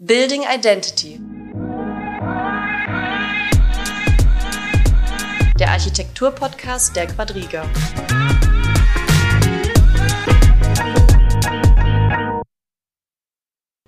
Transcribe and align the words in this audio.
Building 0.00 0.42
Identity. 0.52 1.20
Der 5.56 5.70
Architektur-Podcast 5.70 6.96
der 6.96 7.06
Quadriga. 7.06 7.62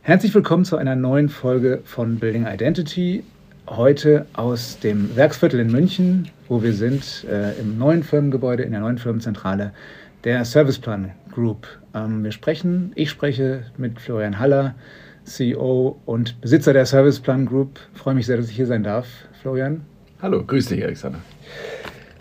Herzlich 0.00 0.32
willkommen 0.32 0.64
zu 0.64 0.76
einer 0.76 0.94
neuen 0.94 1.28
Folge 1.28 1.82
von 1.84 2.20
Building 2.20 2.46
Identity. 2.46 3.24
Heute 3.66 4.26
aus 4.34 4.78
dem 4.78 5.16
Werksviertel 5.16 5.58
in 5.58 5.72
München, 5.72 6.30
wo 6.46 6.62
wir 6.62 6.72
sind, 6.72 7.24
äh, 7.28 7.58
im 7.58 7.78
neuen 7.78 8.04
Firmengebäude, 8.04 8.62
in 8.62 8.70
der 8.70 8.80
neuen 8.80 8.98
Firmenzentrale 8.98 9.74
der 10.22 10.44
Serviceplan 10.44 11.10
Group. 11.32 11.66
Ähm, 11.94 12.22
wir 12.22 12.30
sprechen, 12.30 12.92
ich 12.94 13.10
spreche 13.10 13.64
mit 13.76 14.00
Florian 14.00 14.38
Haller, 14.38 14.76
CEO 15.26 15.96
und 16.06 16.40
Besitzer 16.40 16.72
der 16.72 16.86
Serviceplan 16.86 17.46
Group. 17.46 17.78
Ich 17.94 18.00
freue 18.00 18.14
mich 18.14 18.26
sehr, 18.26 18.36
dass 18.36 18.48
ich 18.48 18.56
hier 18.56 18.66
sein 18.66 18.82
darf, 18.82 19.06
Florian. 19.42 19.82
Hallo, 20.22 20.42
grüß 20.42 20.66
dich, 20.66 20.82
Alexander. 20.82 21.18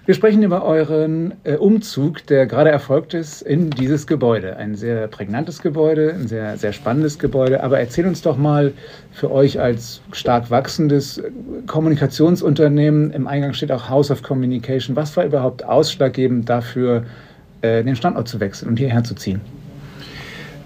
Wir 0.05 0.13
sprechen 0.13 0.43
über 0.43 0.63
euren 0.63 1.33
äh, 1.45 1.55
Umzug, 1.55 2.27
der 2.27 2.45
gerade 2.45 2.70
erfolgt 2.70 3.16
ist 3.16 3.41
in 3.41 3.71
dieses 3.71 4.05
Gebäude. 4.05 4.55
Ein 4.55 4.75
sehr 4.75 5.07
prägnantes 5.07 5.63
Gebäude, 5.63 6.13
ein 6.13 6.27
sehr, 6.27 6.57
sehr 6.57 6.73
spannendes 6.73 7.17
Gebäude. 7.17 7.63
Aber 7.63 7.80
erzähl 7.80 8.05
uns 8.05 8.21
doch 8.21 8.38
mal 8.38 8.73
für 9.11 9.31
euch 9.31 9.59
als 9.59 10.02
stark 10.11 10.52
wachsendes 10.52 11.23
Kommunikationsunternehmen, 11.66 13.09
im 13.11 13.25
Eingang 13.25 13.53
steht 13.53 13.72
auch 13.72 13.89
House 13.89 14.11
of 14.11 14.22
Communication, 14.22 14.95
was 14.95 15.17
war 15.17 15.25
überhaupt 15.25 15.66
ausschlaggebend 15.66 16.47
dafür, 16.47 17.03
äh, 17.61 17.83
den 17.83 17.95
Standort 17.95 18.27
zu 18.27 18.39
wechseln 18.39 18.69
und 18.69 18.77
hierher 18.77 19.03
zu 19.03 19.16
ziehen? 19.16 19.41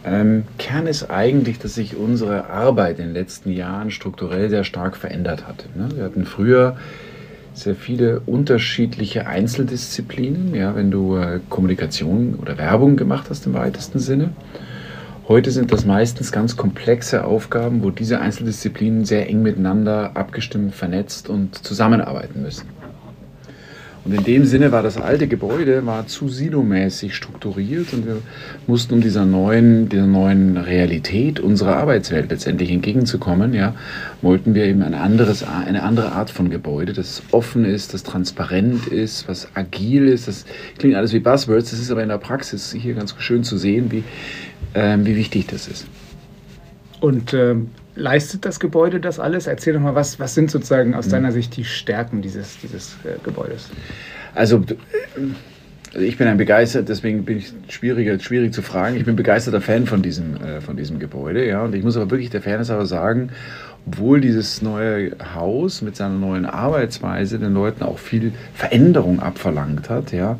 Ähm, 0.05 0.43
Kern 0.57 0.87
ist 0.87 1.09
eigentlich, 1.09 1.59
dass 1.59 1.75
sich 1.75 1.95
unsere 1.95 2.49
Arbeit 2.49 2.99
in 2.99 3.05
den 3.07 3.13
letzten 3.13 3.51
Jahren 3.51 3.91
strukturell 3.91 4.49
sehr 4.49 4.63
stark 4.63 4.95
verändert 4.95 5.47
hat. 5.47 5.65
Ne? 5.75 5.89
Wir 5.95 6.03
hatten 6.03 6.25
früher 6.25 6.77
sehr 7.53 7.75
viele 7.75 8.21
unterschiedliche 8.21 9.27
Einzeldisziplinen, 9.27 10.55
ja, 10.55 10.75
wenn 10.75 10.91
du 10.91 11.17
äh, 11.17 11.39
Kommunikation 11.49 12.35
oder 12.41 12.57
Werbung 12.57 12.95
gemacht 12.95 13.27
hast 13.29 13.45
im 13.45 13.53
weitesten 13.53 13.99
Sinne. 13.99 14.29
Heute 15.27 15.51
sind 15.51 15.71
das 15.71 15.85
meistens 15.85 16.31
ganz 16.31 16.55
komplexe 16.57 17.25
Aufgaben, 17.25 17.83
wo 17.83 17.91
diese 17.91 18.19
Einzeldisziplinen 18.19 19.05
sehr 19.05 19.29
eng 19.29 19.43
miteinander 19.43 20.11
abgestimmt, 20.15 20.73
vernetzt 20.73 21.29
und 21.29 21.55
zusammenarbeiten 21.55 22.41
müssen. 22.41 22.78
Und 24.05 24.13
in 24.13 24.23
dem 24.23 24.45
Sinne 24.45 24.71
war 24.71 24.81
das 24.81 24.97
alte 24.97 25.27
Gebäude 25.27 25.85
war 25.85 26.07
zu 26.07 26.29
silomäßig 26.29 27.15
strukturiert 27.15 27.93
und 27.93 28.05
wir 28.05 28.17
mussten, 28.65 28.95
um 28.95 29.01
dieser 29.01 29.25
neuen, 29.25 29.89
dieser 29.89 30.07
neuen 30.07 30.57
Realität 30.57 31.39
unserer 31.39 31.75
Arbeitswelt 31.75 32.29
letztendlich 32.31 32.71
entgegenzukommen, 32.71 33.53
ja, 33.53 33.75
wollten 34.21 34.55
wir 34.55 34.65
eben 34.65 34.81
ein 34.83 34.93
anderes, 34.93 35.43
eine 35.43 35.83
andere 35.83 36.13
Art 36.13 36.29
von 36.29 36.49
Gebäude, 36.49 36.93
das 36.93 37.23
offen 37.31 37.65
ist, 37.65 37.93
das 37.93 38.03
transparent 38.03 38.87
ist, 38.87 39.27
was 39.27 39.49
agil 39.55 40.07
ist. 40.07 40.27
Das 40.27 40.45
klingt 40.77 40.95
alles 40.95 41.13
wie 41.13 41.19
Buzzwords, 41.19 41.71
das 41.71 41.79
ist 41.79 41.91
aber 41.91 42.03
in 42.03 42.09
der 42.09 42.17
Praxis 42.17 42.73
hier 42.77 42.93
ganz 42.93 43.13
schön 43.19 43.43
zu 43.43 43.57
sehen, 43.57 43.91
wie, 43.91 44.03
äh, 44.73 44.97
wie 45.01 45.15
wichtig 45.15 45.47
das 45.47 45.67
ist. 45.67 45.85
Und 46.99 47.33
ähm, 47.33 47.69
leistet 47.95 48.45
das 48.45 48.59
Gebäude 48.59 48.99
das 48.99 49.19
alles? 49.19 49.47
Erzähl 49.47 49.73
doch 49.73 49.81
mal, 49.81 49.95
was, 49.95 50.19
was 50.19 50.35
sind 50.35 50.51
sozusagen 50.51 50.93
aus 50.93 51.07
mhm. 51.07 51.11
deiner 51.11 51.31
Sicht 51.31 51.55
die 51.55 51.65
Stärken 51.65 52.21
dieses, 52.21 52.57
dieses 52.59 52.97
äh, 53.03 53.17
Gebäudes? 53.23 53.69
Also, 54.35 54.57
äh, 54.57 54.75
also, 55.91 56.05
ich 56.05 56.17
bin 56.17 56.27
ein 56.27 56.37
begeistert, 56.37 56.87
deswegen 56.87 57.25
bin 57.25 57.39
ich 57.39 57.51
schwieriger, 57.67 58.19
schwierig 58.19 58.53
zu 58.53 58.61
fragen. 58.61 58.95
Ich 58.95 59.05
bin 59.05 59.15
begeisterter 59.15 59.59
Fan 59.59 59.87
von 59.87 60.03
diesem, 60.03 60.35
äh, 60.35 60.61
von 60.61 60.77
diesem 60.77 60.99
Gebäude, 60.99 61.47
ja. 61.47 61.63
Und 61.63 61.73
ich 61.73 61.83
muss 61.83 61.97
aber 61.97 62.11
wirklich 62.11 62.29
der 62.29 62.43
Fairness 62.43 62.69
aber 62.69 62.85
sagen, 62.85 63.31
obwohl 63.87 64.21
dieses 64.21 64.61
neue 64.61 65.13
Haus 65.33 65.81
mit 65.81 65.95
seiner 65.95 66.13
neuen 66.13 66.45
Arbeitsweise 66.45 67.39
den 67.39 67.53
Leuten 67.53 67.83
auch 67.83 67.97
viel 67.97 68.33
Veränderung 68.53 69.19
abverlangt 69.19 69.89
hat, 69.89 70.11
ja, 70.11 70.37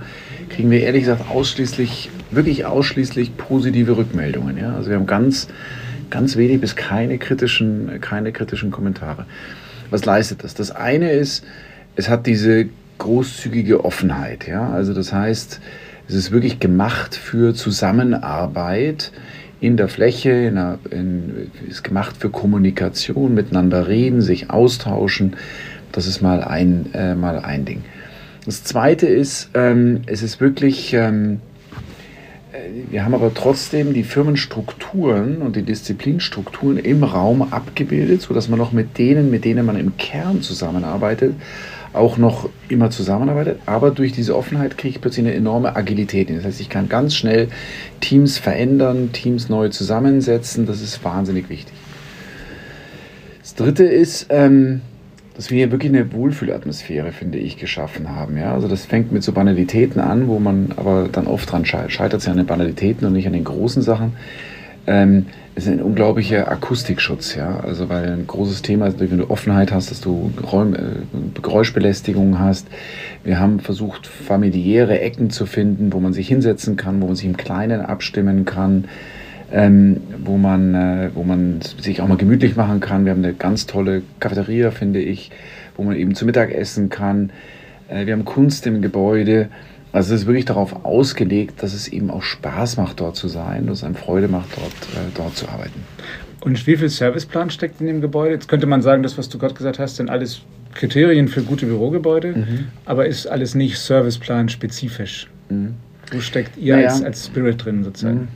kriegen 0.50 0.70
wir 0.70 0.82
ehrlich 0.82 1.04
gesagt 1.04 1.30
ausschließlich, 1.32 2.12
wirklich 2.30 2.66
ausschließlich 2.66 3.36
positive 3.38 3.98
Rückmeldungen. 3.98 4.56
Ja. 4.58 4.76
Also 4.76 4.92
wir 4.92 4.98
haben 4.98 5.08
ganz 5.08 5.48
ganz 6.10 6.36
wenig 6.36 6.62
bis 6.62 6.76
keine 6.76 7.18
kritischen, 7.18 8.00
keine 8.02 8.32
kritischen 8.32 8.72
Kommentare. 8.72 9.26
Was 9.90 10.06
leistet 10.06 10.44
das? 10.44 10.54
Das 10.54 10.72
eine 10.72 11.12
ist, 11.12 11.46
es 11.96 12.10
hat 12.10 12.28
diese 12.28 12.68
großzügige 12.98 13.84
Offenheit. 13.84 14.48
Ja? 14.48 14.70
Also 14.70 14.94
das 14.94 15.12
heißt, 15.12 15.60
es 16.08 16.16
ist 16.16 16.32
wirklich 16.32 16.60
gemacht 16.60 17.16
für 17.16 17.54
Zusammenarbeit 17.54 19.12
in 19.62 19.78
der 19.78 19.90
Fläche, 19.90 20.32
in 20.32 20.56
der, 20.56 20.80
in, 20.92 21.52
ist 21.68 21.84
gemacht 21.84 22.16
für 22.18 22.30
Kommunikation, 22.30 23.34
miteinander 23.34 23.88
reden, 23.88 24.22
sich 24.22 24.50
austauschen. 24.50 25.36
Das 25.92 26.08
ist 26.08 26.22
mal 26.22 26.44
ein, 26.44 26.88
äh, 26.94 27.16
mal 27.16 27.40
ein 27.40 27.66
Ding. 27.66 27.84
Das 28.46 28.64
zweite 28.64 29.08
ist, 29.08 29.50
ähm, 29.54 30.02
es 30.06 30.24
ist 30.24 30.40
wirklich 30.40 30.94
ähm, 30.94 31.42
wir 32.90 33.04
haben 33.04 33.14
aber 33.14 33.34
trotzdem 33.34 33.94
die 33.94 34.04
Firmenstrukturen 34.04 35.38
und 35.38 35.56
die 35.56 35.64
Disziplinstrukturen 35.64 36.78
im 36.78 37.04
Raum 37.04 37.42
abgebildet, 37.54 38.22
sodass 38.22 38.50
man 38.50 38.60
noch 38.60 38.72
mit 38.72 38.98
denen, 38.98 39.30
mit 39.30 39.46
denen 39.46 39.66
man 39.66 39.80
im 39.80 39.98
Kern 39.98 40.42
zusammenarbeitet, 40.42 41.36
auch 41.94 42.18
noch 42.18 42.50
immer 42.68 42.92
zusammenarbeitet. 42.92 43.60
Aber 43.66 43.92
durch 43.92 44.12
diese 44.12 44.36
Offenheit 44.36 44.78
kriege 44.78 44.96
ich 44.96 45.02
plötzlich 45.02 45.26
eine 45.26 45.36
enorme 45.36 45.76
Agilität. 45.76 46.30
Das 46.30 46.44
heißt, 46.44 46.62
ich 46.62 46.70
kann 46.70 46.90
ganz 46.90 47.16
schnell 47.16 47.50
Teams 48.00 48.38
verändern, 48.38 49.12
Teams 49.12 49.50
neu 49.50 49.70
zusammensetzen. 49.70 50.66
Das 50.66 50.82
ist 50.82 51.04
wahnsinnig 51.04 51.50
wichtig. 51.50 51.74
Das 53.42 53.56
Dritte 53.56 53.84
ist, 53.84 54.28
ähm, 54.30 54.82
dass 55.40 55.52
wir 55.52 55.60
hier 55.60 55.72
wirklich 55.72 55.94
eine 55.94 56.12
Wohlfühlatmosphäre, 56.12 57.14
finde 57.14 57.38
ich, 57.38 57.56
geschaffen 57.56 58.14
haben. 58.14 58.36
Ja? 58.36 58.54
Also 58.54 58.68
das 58.68 58.86
fängt 58.86 59.14
mit 59.14 59.24
so 59.24 59.32
Banalitäten 59.32 60.02
an, 60.02 60.28
wo 60.28 60.38
man 60.38 60.74
aber 60.76 61.08
dann 61.10 61.28
oft 61.28 61.50
dran 61.50 61.64
scheitert, 61.64 61.94
scheitert 61.94 62.20
es 62.20 62.28
an 62.28 62.36
den 62.36 62.46
Banalitäten 62.46 63.08
und 63.08 63.14
nicht 63.14 63.26
an 63.26 63.32
den 63.32 63.46
großen 63.46 63.82
Sachen. 63.82 64.18
Ähm, 64.86 65.28
es 65.56 65.66
ist 65.66 65.72
ein 65.72 65.82
unglaublicher 65.82 66.52
Akustikschutz, 66.52 67.36
ja. 67.36 67.62
Also 67.62 67.88
weil 67.88 68.12
ein 68.12 68.28
großes 68.28 68.64
Thema 68.64 68.88
ist, 68.88 69.00
wenn 69.00 69.18
du 69.18 69.30
Offenheit 69.30 69.72
hast, 69.72 69.92
dass 69.92 70.02
du 70.02 70.30
Geräusch, 70.36 70.78
äh, 70.78 71.42
Geräuschbelästigung 71.42 72.38
hast. 72.38 72.68
Wir 73.24 73.40
haben 73.40 73.62
versucht, 73.62 74.08
familiäre 74.08 75.00
Ecken 75.00 75.30
zu 75.30 75.46
finden, 75.46 75.94
wo 75.94 76.02
man 76.02 76.12
sich 76.12 76.28
hinsetzen 76.28 76.76
kann, 76.76 77.00
wo 77.00 77.06
man 77.06 77.16
sich 77.16 77.26
im 77.26 77.38
Kleinen 77.38 77.80
abstimmen 77.80 78.44
kann 78.44 78.90
ähm, 79.52 80.02
wo, 80.24 80.38
man, 80.38 80.76
äh, 80.76 81.10
wo 81.14 81.24
man 81.24 81.60
sich 81.62 82.02
auch 82.02 82.08
mal 82.08 82.18
gemütlich 82.18 82.56
machen 82.56 82.80
kann. 82.80 83.06
Wir 83.06 83.12
haben 83.12 83.24
eine 83.24 83.34
ganz 83.34 83.66
tolle 83.66 84.04
Cafeteria, 84.20 84.72
finde 84.72 85.02
ich, 85.02 85.32
wo 85.76 85.84
man 85.84 85.96
eben 85.96 86.16
zu 86.16 86.26
Mittag 86.26 86.52
essen 86.52 86.90
kann. 86.90 87.32
Äh, 87.88 88.06
wir 88.06 88.14
haben 88.14 88.26
Kunst 88.26 88.68
im 88.68 88.82
Gebäude. 88.82 89.50
Also 89.92 90.14
es 90.14 90.22
ist 90.22 90.28
wirklich 90.28 90.46
darauf 90.46 90.86
ausgelegt, 90.86 91.64
dass 91.64 91.74
es 91.74 91.88
eben 91.88 92.12
auch 92.12 92.22
Spaß 92.22 92.78
macht, 92.78 93.00
dort 93.00 93.16
zu 93.16 93.28
sein, 93.28 93.66
dass 93.66 93.80
es 93.80 93.84
einem 93.84 93.96
Freude 93.96 94.28
macht, 94.28 94.50
dort, 94.56 94.74
äh, 94.96 95.10
dort 95.16 95.36
zu 95.36 95.48
arbeiten. 95.48 95.84
Und 96.42 96.66
wie 96.68 96.78
viel 96.78 96.90
Serviceplan 96.90 97.50
steckt 97.50 97.82
in 97.82 97.88
dem 97.88 98.02
Gebäude? 98.02 98.34
Jetzt 98.34 98.48
könnte 98.48 98.68
man 98.68 98.82
sagen, 98.82 99.04
das, 99.04 99.18
was 99.18 99.30
du 99.30 99.38
gerade 99.38 99.56
gesagt 99.56 99.80
hast, 99.80 99.98
sind 99.98 100.10
alles 100.10 100.42
Kriterien 100.74 101.28
für 101.28 101.42
gute 101.42 101.66
Bürogebäude, 101.66 102.34
mhm. 102.34 102.68
aber 102.86 103.08
ist 103.08 103.26
alles 103.26 103.56
nicht 103.56 103.78
Serviceplan 103.80 104.48
spezifisch. 104.50 105.28
Mhm. 105.50 105.74
Wo 106.12 106.20
steckt 106.20 106.58
ihr 106.58 106.76
naja. 106.76 106.90
als, 106.90 107.04
als 107.04 107.26
Spirit 107.26 107.66
drin 107.66 107.84
sozusagen? 107.84 108.20
Mhm. 108.22 108.28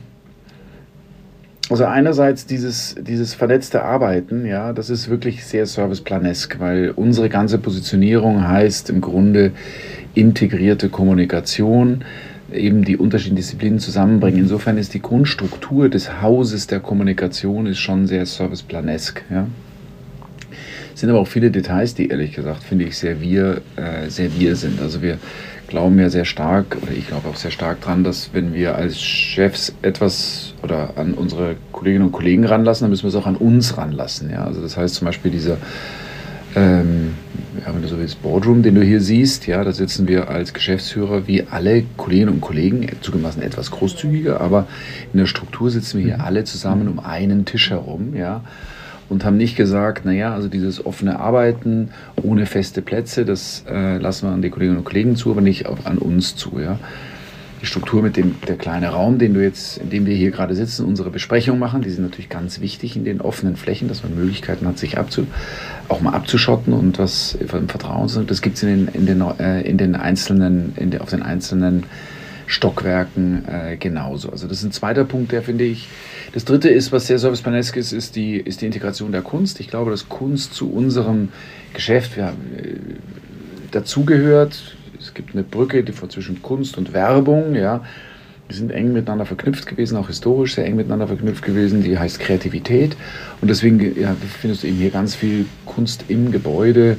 Also 1.70 1.86
einerseits 1.86 2.44
dieses, 2.44 2.94
dieses 3.00 3.32
verletzte 3.32 3.84
Arbeiten, 3.84 4.44
ja, 4.44 4.74
das 4.74 4.90
ist 4.90 5.08
wirklich 5.08 5.46
sehr 5.46 5.64
serviceplanesk, 5.64 6.60
weil 6.60 6.90
unsere 6.90 7.30
ganze 7.30 7.58
Positionierung 7.58 8.46
heißt 8.46 8.90
im 8.90 9.00
Grunde 9.00 9.52
integrierte 10.12 10.90
Kommunikation, 10.90 12.04
eben 12.52 12.84
die 12.84 12.98
unterschiedlichen 12.98 13.36
Disziplinen 13.36 13.78
zusammenbringen. 13.78 14.40
Insofern 14.40 14.76
ist 14.76 14.92
die 14.92 15.00
Grundstruktur 15.00 15.88
des 15.88 16.20
Hauses 16.20 16.66
der 16.66 16.80
Kommunikation 16.80 17.66
ist 17.66 17.78
schon 17.78 18.06
sehr 18.06 18.26
serviceplanesk, 18.26 19.24
ja. 19.30 19.46
Es 20.94 21.00
sind 21.00 21.10
aber 21.10 21.18
auch 21.18 21.28
viele 21.28 21.50
Details, 21.50 21.94
die 21.94 22.08
ehrlich 22.08 22.32
gesagt, 22.32 22.62
finde 22.62 22.84
ich, 22.84 22.96
sehr 22.96 23.20
wir, 23.20 23.62
äh, 23.74 24.08
sehr 24.08 24.38
wir 24.38 24.54
sind. 24.54 24.80
Also 24.80 25.02
wir 25.02 25.18
glauben 25.66 25.98
ja 25.98 26.08
sehr 26.08 26.24
stark, 26.24 26.76
oder 26.80 26.92
ich 26.92 27.08
glaube 27.08 27.28
auch 27.28 27.34
sehr 27.34 27.50
stark 27.50 27.80
dran, 27.80 28.04
dass 28.04 28.30
wenn 28.32 28.54
wir 28.54 28.76
als 28.76 29.00
Chefs 29.00 29.74
etwas 29.82 30.54
oder 30.62 30.96
an 30.96 31.14
unsere 31.14 31.56
Kolleginnen 31.72 32.06
und 32.06 32.12
Kollegen 32.12 32.44
ranlassen, 32.44 32.84
dann 32.84 32.90
müssen 32.90 33.02
wir 33.02 33.08
es 33.08 33.16
auch 33.16 33.26
an 33.26 33.34
uns 33.34 33.76
ranlassen. 33.76 34.30
Ja? 34.30 34.44
Also 34.44 34.62
das 34.62 34.76
heißt 34.76 34.94
zum 34.94 35.06
Beispiel 35.06 35.32
dieser, 35.32 35.56
ähm, 36.54 37.14
ja, 37.66 37.74
wenn 37.74 37.82
du 37.82 37.88
so 37.88 37.98
willst, 37.98 38.22
Boardroom, 38.22 38.62
den 38.62 38.76
du 38.76 38.82
hier 38.82 39.00
siehst, 39.00 39.48
ja, 39.48 39.64
da 39.64 39.72
sitzen 39.72 40.06
wir 40.06 40.28
als 40.28 40.54
Geschäftsführer 40.54 41.26
wie 41.26 41.42
alle 41.50 41.82
Kolleginnen 41.96 42.34
und 42.34 42.40
Kollegen, 42.40 42.86
zugemessen 43.00 43.42
etwas 43.42 43.72
großzügiger, 43.72 44.40
aber 44.40 44.68
in 45.12 45.18
der 45.18 45.26
Struktur 45.26 45.70
sitzen 45.70 45.98
wir 45.98 46.04
hier 46.04 46.18
mhm. 46.18 46.24
alle 46.24 46.44
zusammen 46.44 46.86
um 46.86 47.00
einen 47.00 47.46
Tisch 47.46 47.70
herum, 47.70 48.14
ja 48.14 48.42
und 49.08 49.24
haben 49.24 49.36
nicht 49.36 49.56
gesagt, 49.56 50.04
naja, 50.04 50.34
also 50.34 50.48
dieses 50.48 50.84
offene 50.84 51.20
Arbeiten 51.20 51.90
ohne 52.22 52.46
feste 52.46 52.82
Plätze, 52.82 53.24
das 53.24 53.64
äh, 53.68 53.98
lassen 53.98 54.28
wir 54.28 54.32
an 54.32 54.42
die 54.42 54.50
Kolleginnen 54.50 54.78
und 54.78 54.84
Kollegen 54.84 55.16
zu, 55.16 55.30
aber 55.30 55.40
nicht 55.40 55.66
an 55.66 55.98
uns 55.98 56.36
zu. 56.36 56.58
Ja. 56.60 56.78
die 57.60 57.66
Struktur 57.66 58.02
mit 58.02 58.16
dem 58.16 58.36
der 58.46 58.56
kleine 58.56 58.88
Raum, 58.88 59.18
den 59.18 59.34
du 59.34 59.42
jetzt, 59.42 59.78
in 59.78 59.90
dem 59.90 60.06
wir 60.06 60.14
hier 60.14 60.30
gerade 60.30 60.54
sitzen, 60.54 60.84
unsere 60.84 61.10
Besprechung 61.10 61.58
machen, 61.58 61.82
die 61.82 61.90
sind 61.90 62.04
natürlich 62.04 62.28
ganz 62.28 62.60
wichtig 62.60 62.96
in 62.96 63.04
den 63.04 63.20
offenen 63.20 63.56
Flächen, 63.56 63.88
dass 63.88 64.02
man 64.02 64.14
Möglichkeiten 64.14 64.66
hat, 64.66 64.78
sich 64.78 64.98
abzu, 64.98 65.26
auch 65.88 66.00
mal 66.00 66.12
abzuschotten 66.12 66.72
und 66.72 66.98
was 66.98 67.34
im 67.34 67.68
Vertrauen 67.68 68.08
zu 68.08 68.22
Das 68.22 68.42
gibt 68.42 68.56
es 68.56 68.62
in 68.62 68.86
den, 68.86 68.88
in 68.88 69.06
den, 69.06 69.20
äh, 69.38 69.62
in 69.62 69.78
den 69.78 69.94
einzelnen, 69.96 70.72
in 70.76 70.90
der, 70.90 71.02
auf 71.02 71.10
den 71.10 71.22
einzelnen 71.22 71.84
Stockwerken 72.46 73.44
äh, 73.48 73.76
genauso. 73.76 74.30
Also 74.30 74.46
das 74.46 74.58
ist 74.58 74.64
ein 74.64 74.72
zweiter 74.72 75.04
Punkt, 75.04 75.32
der 75.32 75.42
finde 75.42 75.64
ich. 75.64 75.88
Das 76.32 76.44
dritte 76.44 76.68
ist, 76.68 76.92
was 76.92 77.06
sehr 77.06 77.18
serviceplanesk 77.18 77.76
ist, 77.76 77.92
ist 77.92 78.16
die, 78.16 78.36
ist 78.36 78.60
die 78.60 78.66
Integration 78.66 79.12
der 79.12 79.22
Kunst. 79.22 79.60
Ich 79.60 79.68
glaube, 79.68 79.90
dass 79.90 80.08
Kunst 80.08 80.54
zu 80.54 80.70
unserem 80.70 81.30
Geschäft 81.72 82.16
ja, 82.16 82.30
äh, 82.30 82.76
dazugehört. 83.70 84.76
Es 84.98 85.14
gibt 85.14 85.34
eine 85.34 85.42
Brücke 85.42 85.84
die 85.84 85.92
zwischen 85.92 86.42
Kunst 86.42 86.78
und 86.78 86.92
Werbung, 86.92 87.54
ja. 87.54 87.84
Die 88.50 88.54
sind 88.54 88.72
eng 88.72 88.92
miteinander 88.92 89.24
verknüpft 89.24 89.66
gewesen, 89.66 89.96
auch 89.96 90.08
historisch 90.08 90.54
sehr 90.54 90.66
eng 90.66 90.76
miteinander 90.76 91.06
verknüpft 91.06 91.42
gewesen. 91.42 91.82
Die 91.82 91.98
heißt 91.98 92.20
Kreativität. 92.20 92.94
Und 93.40 93.48
deswegen 93.48 93.98
ja, 93.98 94.14
findest 94.40 94.62
du 94.62 94.66
eben 94.66 94.76
hier 94.76 94.90
ganz 94.90 95.14
viel 95.14 95.46
Kunst 95.64 96.04
im 96.08 96.30
Gebäude, 96.30 96.98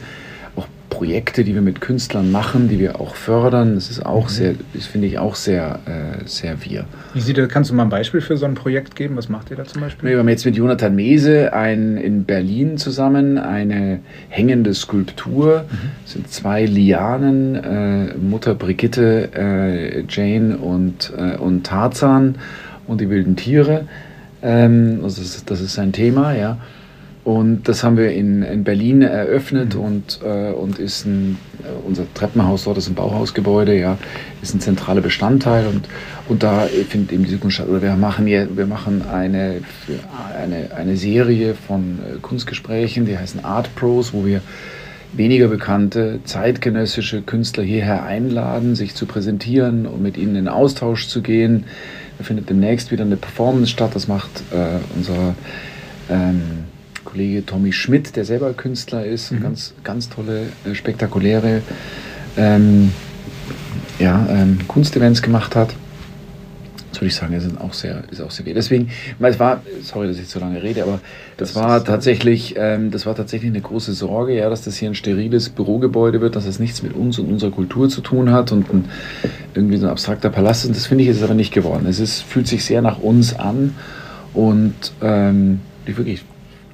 Projekte, 0.95 1.43
die 1.43 1.53
wir 1.53 1.61
mit 1.61 1.81
Künstlern 1.81 2.31
machen, 2.31 2.69
die 2.69 2.79
wir 2.79 3.01
auch 3.01 3.15
fördern. 3.15 3.75
Das 3.75 3.89
ist 3.89 4.05
auch 4.05 4.29
mhm. 4.29 4.29
sehr, 4.29 4.53
das 4.73 4.85
finde 4.85 5.07
ich 5.07 5.19
auch 5.19 5.35
sehr, 5.35 5.79
äh, 5.85 6.25
sehr 6.25 6.63
wir. 6.63 6.85
Wie 7.13 7.19
sieht 7.19 7.37
das, 7.37 7.49
kannst 7.49 7.69
du 7.69 7.75
mal 7.75 7.83
ein 7.83 7.89
Beispiel 7.89 8.21
für 8.21 8.37
so 8.37 8.45
ein 8.45 8.55
Projekt 8.55 8.95
geben? 8.95 9.17
Was 9.17 9.27
macht 9.27 9.51
ihr 9.51 9.57
da 9.57 9.65
zum 9.65 9.81
Beispiel? 9.81 10.09
Wir 10.09 10.17
haben 10.17 10.29
jetzt 10.29 10.45
mit 10.45 10.55
Jonathan 10.55 10.95
Mese 10.95 11.51
ein, 11.51 11.97
in 11.97 12.23
Berlin 12.23 12.77
zusammen 12.77 13.37
eine 13.37 13.99
hängende 14.29 14.73
Skulptur. 14.73 15.65
Mhm. 15.69 15.89
Das 16.03 16.13
sind 16.13 16.31
zwei 16.31 16.65
Lianen, 16.65 17.55
äh, 17.55 18.15
Mutter 18.15 18.55
Brigitte, 18.55 19.31
äh, 19.35 20.05
Jane 20.07 20.55
und, 20.55 21.11
äh, 21.17 21.35
und 21.35 21.65
Tarzan 21.65 22.35
und 22.87 23.01
die 23.01 23.09
wilden 23.09 23.35
Tiere. 23.35 23.85
Ähm, 24.41 25.01
also 25.03 25.21
das, 25.21 25.35
ist, 25.35 25.51
das 25.51 25.59
ist 25.59 25.73
sein 25.73 25.91
Thema, 25.91 26.33
ja. 26.33 26.57
Und 27.25 27.67
das 27.67 27.83
haben 27.83 27.97
wir 27.97 28.11
in, 28.11 28.43
in 28.43 28.63
Berlin 28.63 29.01
eröffnet 29.01 29.73
mhm. 29.73 29.81
und, 29.81 30.19
äh, 30.23 30.51
und 30.51 30.77
ist 30.77 31.07
ein, 31.07 31.39
äh, 31.63 31.87
unser 31.87 32.05
Treppenhaus 32.13 32.65
dort 32.65 32.77
ist 32.77 32.87
ein 32.87 32.93
Bauhausgebäude, 32.93 33.75
ja, 33.75 33.97
ist 34.43 34.53
ein 34.53 34.61
zentraler 34.61 35.01
Bestandteil 35.01 35.65
und, 35.65 35.89
und 36.29 36.43
da 36.43 36.67
findet 36.87 37.11
eben 37.11 37.23
diese 37.25 37.39
Kunst 37.39 37.55
statt. 37.55 37.67
Oder 37.67 37.81
wir 37.81 37.95
machen, 37.95 38.27
hier, 38.27 38.55
wir 38.55 38.67
machen 38.67 39.01
eine, 39.11 39.61
eine, 40.39 40.69
eine 40.77 40.97
Serie 40.97 41.55
von 41.55 41.97
äh, 41.97 42.19
Kunstgesprächen, 42.21 43.07
die 43.07 43.17
heißen 43.17 43.43
Art 43.43 43.73
Pros, 43.73 44.13
wo 44.13 44.23
wir 44.23 44.41
weniger 45.13 45.47
bekannte 45.47 46.19
zeitgenössische 46.25 47.23
Künstler 47.23 47.63
hierher 47.63 48.03
einladen, 48.03 48.75
sich 48.75 48.93
zu 48.93 49.07
präsentieren 49.07 49.87
und 49.87 50.03
mit 50.03 50.17
ihnen 50.17 50.35
in 50.35 50.47
Austausch 50.47 51.07
zu 51.07 51.23
gehen. 51.23 51.63
Da 52.19 52.23
findet 52.23 52.51
demnächst 52.51 52.91
wieder 52.91 53.03
eine 53.03 53.17
Performance 53.17 53.71
statt, 53.71 53.95
das 53.95 54.07
macht 54.07 54.29
äh, 54.51 54.77
unser 54.95 55.33
ähm, 56.11 56.65
Kollege 57.15 57.45
Tommy 57.45 57.71
Schmidt, 57.71 58.17
der 58.17 58.25
selber 58.25 58.51
Künstler 58.51 59.05
ist, 59.05 59.31
mhm. 59.31 59.41
ganz, 59.41 59.73
ganz 59.85 60.09
tolle, 60.09 60.47
äh, 60.65 60.75
spektakuläre 60.75 61.61
ähm, 62.35 62.91
ja, 63.99 64.27
ähm, 64.29 64.59
Kunstevents 64.67 65.21
gemacht 65.21 65.55
hat. 65.55 65.69
Das 66.91 66.99
würde 66.99 67.07
ich 67.07 67.15
sagen, 67.15 67.33
ist 67.33 67.57
auch 67.61 67.73
sehr, 67.73 68.03
ist 68.11 68.19
auch 68.19 68.31
sehr 68.31 68.45
weh. 68.45 68.53
Deswegen, 68.53 68.89
es 69.17 69.39
war, 69.39 69.61
sorry, 69.81 70.07
dass 70.07 70.19
ich 70.19 70.27
so 70.27 70.41
lange 70.41 70.61
rede, 70.61 70.83
aber 70.83 70.99
das, 71.37 71.53
das 71.53 71.63
war 71.63 71.85
tatsächlich, 71.85 72.55
ähm, 72.57 72.91
das 72.91 73.05
war 73.05 73.15
tatsächlich 73.15 73.49
eine 73.49 73.61
große 73.61 73.93
Sorge, 73.93 74.35
ja, 74.35 74.49
dass 74.49 74.63
das 74.63 74.75
hier 74.75 74.89
ein 74.89 74.95
steriles 74.95 75.47
Bürogebäude 75.47 76.19
wird, 76.19 76.35
dass 76.35 76.45
es 76.45 76.59
nichts 76.59 76.83
mit 76.83 76.93
uns 76.93 77.17
und 77.17 77.31
unserer 77.31 77.51
Kultur 77.51 77.87
zu 77.87 78.01
tun 78.01 78.31
hat 78.31 78.51
und 78.51 78.69
ein, 78.73 78.85
irgendwie 79.53 79.77
so 79.77 79.85
ein 79.85 79.91
abstrakter 79.91 80.29
Palast 80.29 80.63
ist. 80.63 80.67
Und 80.67 80.75
das 80.75 80.87
finde 80.87 81.05
ich 81.05 81.09
ist 81.09 81.23
aber 81.23 81.33
nicht 81.33 81.53
geworden. 81.53 81.85
Es 81.87 82.01
ist, 82.01 82.23
fühlt 82.23 82.47
sich 82.47 82.65
sehr 82.65 82.81
nach 82.81 82.99
uns 82.99 83.39
an 83.39 83.73
und 84.33 84.73
ähm, 85.01 85.61
wirklich 85.85 86.25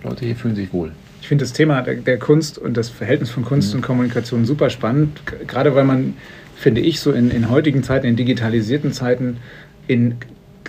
Leute 0.03 0.25
hier 0.25 0.35
fühlen 0.35 0.55
sich 0.55 0.73
wohl. 0.73 0.91
Ich 1.21 1.27
finde 1.27 1.43
das 1.43 1.53
Thema 1.53 1.81
der, 1.81 1.95
der, 1.95 2.17
Kunst 2.17 2.57
und 2.57 2.75
das 2.75 2.89
Verhältnis 2.89 3.29
von 3.29 3.45
Kunst 3.45 3.73
mhm. 3.73 3.79
und 3.79 3.85
Kommunikation 3.85 4.45
super 4.45 4.69
spannend, 4.69 5.21
gerade 5.47 5.75
weil 5.75 5.83
man, 5.83 6.15
finde 6.55 6.81
ich, 6.81 6.99
so 6.99 7.11
in, 7.11 7.29
in 7.29 7.49
heutigen 7.49 7.83
Zeiten, 7.83 8.07
in 8.07 8.15
digitalisierten 8.15 8.91
Zeiten, 8.91 9.37
in 9.87 10.15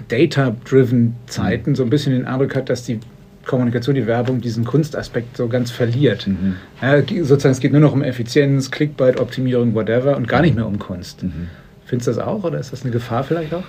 data-driven 0.08 1.14
Zeiten 1.26 1.70
mhm. 1.70 1.74
so 1.74 1.82
ein 1.82 1.90
bisschen 1.90 2.12
den 2.12 2.26
Eindruck 2.26 2.54
hat, 2.54 2.68
dass 2.68 2.84
die 2.84 3.00
Kommunikation, 3.46 3.94
die 3.94 4.06
Werbung 4.06 4.40
diesen 4.40 4.64
Kunstaspekt 4.64 5.36
so 5.36 5.48
ganz 5.48 5.70
verliert. 5.70 6.26
Mhm. 6.26 6.56
Ja, 6.80 6.98
sozusagen, 7.00 7.52
es 7.52 7.60
geht 7.60 7.72
nur 7.72 7.80
noch 7.80 7.92
um 7.92 8.02
Effizienz, 8.02 8.70
Clickbait, 8.70 9.18
Optimierung, 9.18 9.74
whatever 9.74 10.16
und 10.16 10.28
gar 10.28 10.42
nicht 10.42 10.54
mehr 10.54 10.66
um 10.66 10.78
Kunst. 10.78 11.22
Mhm. 11.22 11.48
Findest 11.84 12.08
du 12.08 12.12
das 12.12 12.20
auch 12.20 12.44
oder 12.44 12.58
ist 12.58 12.72
das 12.72 12.82
eine 12.82 12.92
Gefahr 12.92 13.24
vielleicht 13.24 13.52
auch? 13.52 13.64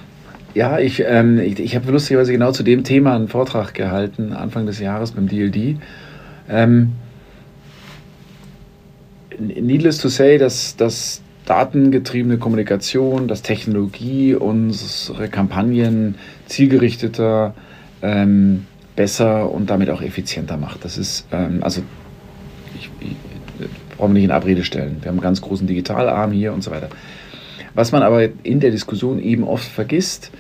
Ja, 0.54 0.78
ich, 0.78 1.04
ähm, 1.06 1.40
ich, 1.40 1.60
ich 1.60 1.76
habe 1.76 1.92
lustigerweise 1.92 2.32
genau 2.32 2.52
zu 2.52 2.64
dem 2.64 2.84
Thema 2.84 3.16
einen 3.16 3.28
Vortrag 3.28 3.74
gehalten, 3.74 4.34
Anfang 4.34 4.66
des 4.66 4.80
Jahres 4.80 5.12
beim 5.12 5.28
DLD. 5.28 5.78
Ähm, 6.48 6.92
needless 9.40 9.98
to 9.98 10.10
say, 10.10 10.38
dass, 10.38 10.76
dass 10.76 11.22
datengetriebene 11.46 12.38
Kommunikation, 12.38 13.28
dass 13.28 13.42
Technologie 13.42 14.36
unsere 14.36 15.28
Kampagnen 15.28 16.16
zielgerichteter, 16.46 17.56
ähm, 18.04 18.68
besser 18.96 19.52
und 19.52 19.72
damit 19.72 19.90
auch 19.90 20.04
effizienter 20.04 20.58
macht. 20.58 20.86
Das 20.86 21.00
ist, 21.00 21.26
ähm, 21.32 21.64
also, 21.64 21.82
ich, 22.76 22.92
ich 23.02 23.16
brauche 23.98 24.10
mich 24.10 24.16
nicht 24.16 24.26
in 24.26 24.32
Abrede 24.32 24.64
stellen. 24.64 24.98
Wir 25.02 25.10
haben 25.10 25.18
einen 25.18 25.24
ganz 25.24 25.42
großen 25.42 25.66
Digitalarm 25.66 26.32
hier 26.32 26.54
und 26.54 26.64
so 26.64 26.70
weiter. 26.70 26.90
Was 27.76 27.92
man 27.92 28.04
aber 28.04 28.30
in 28.44 28.60
der 28.60 28.72
Diskussion 28.72 29.20
eben 29.20 29.44
oft 29.44 29.68
vergisst, 29.68 30.32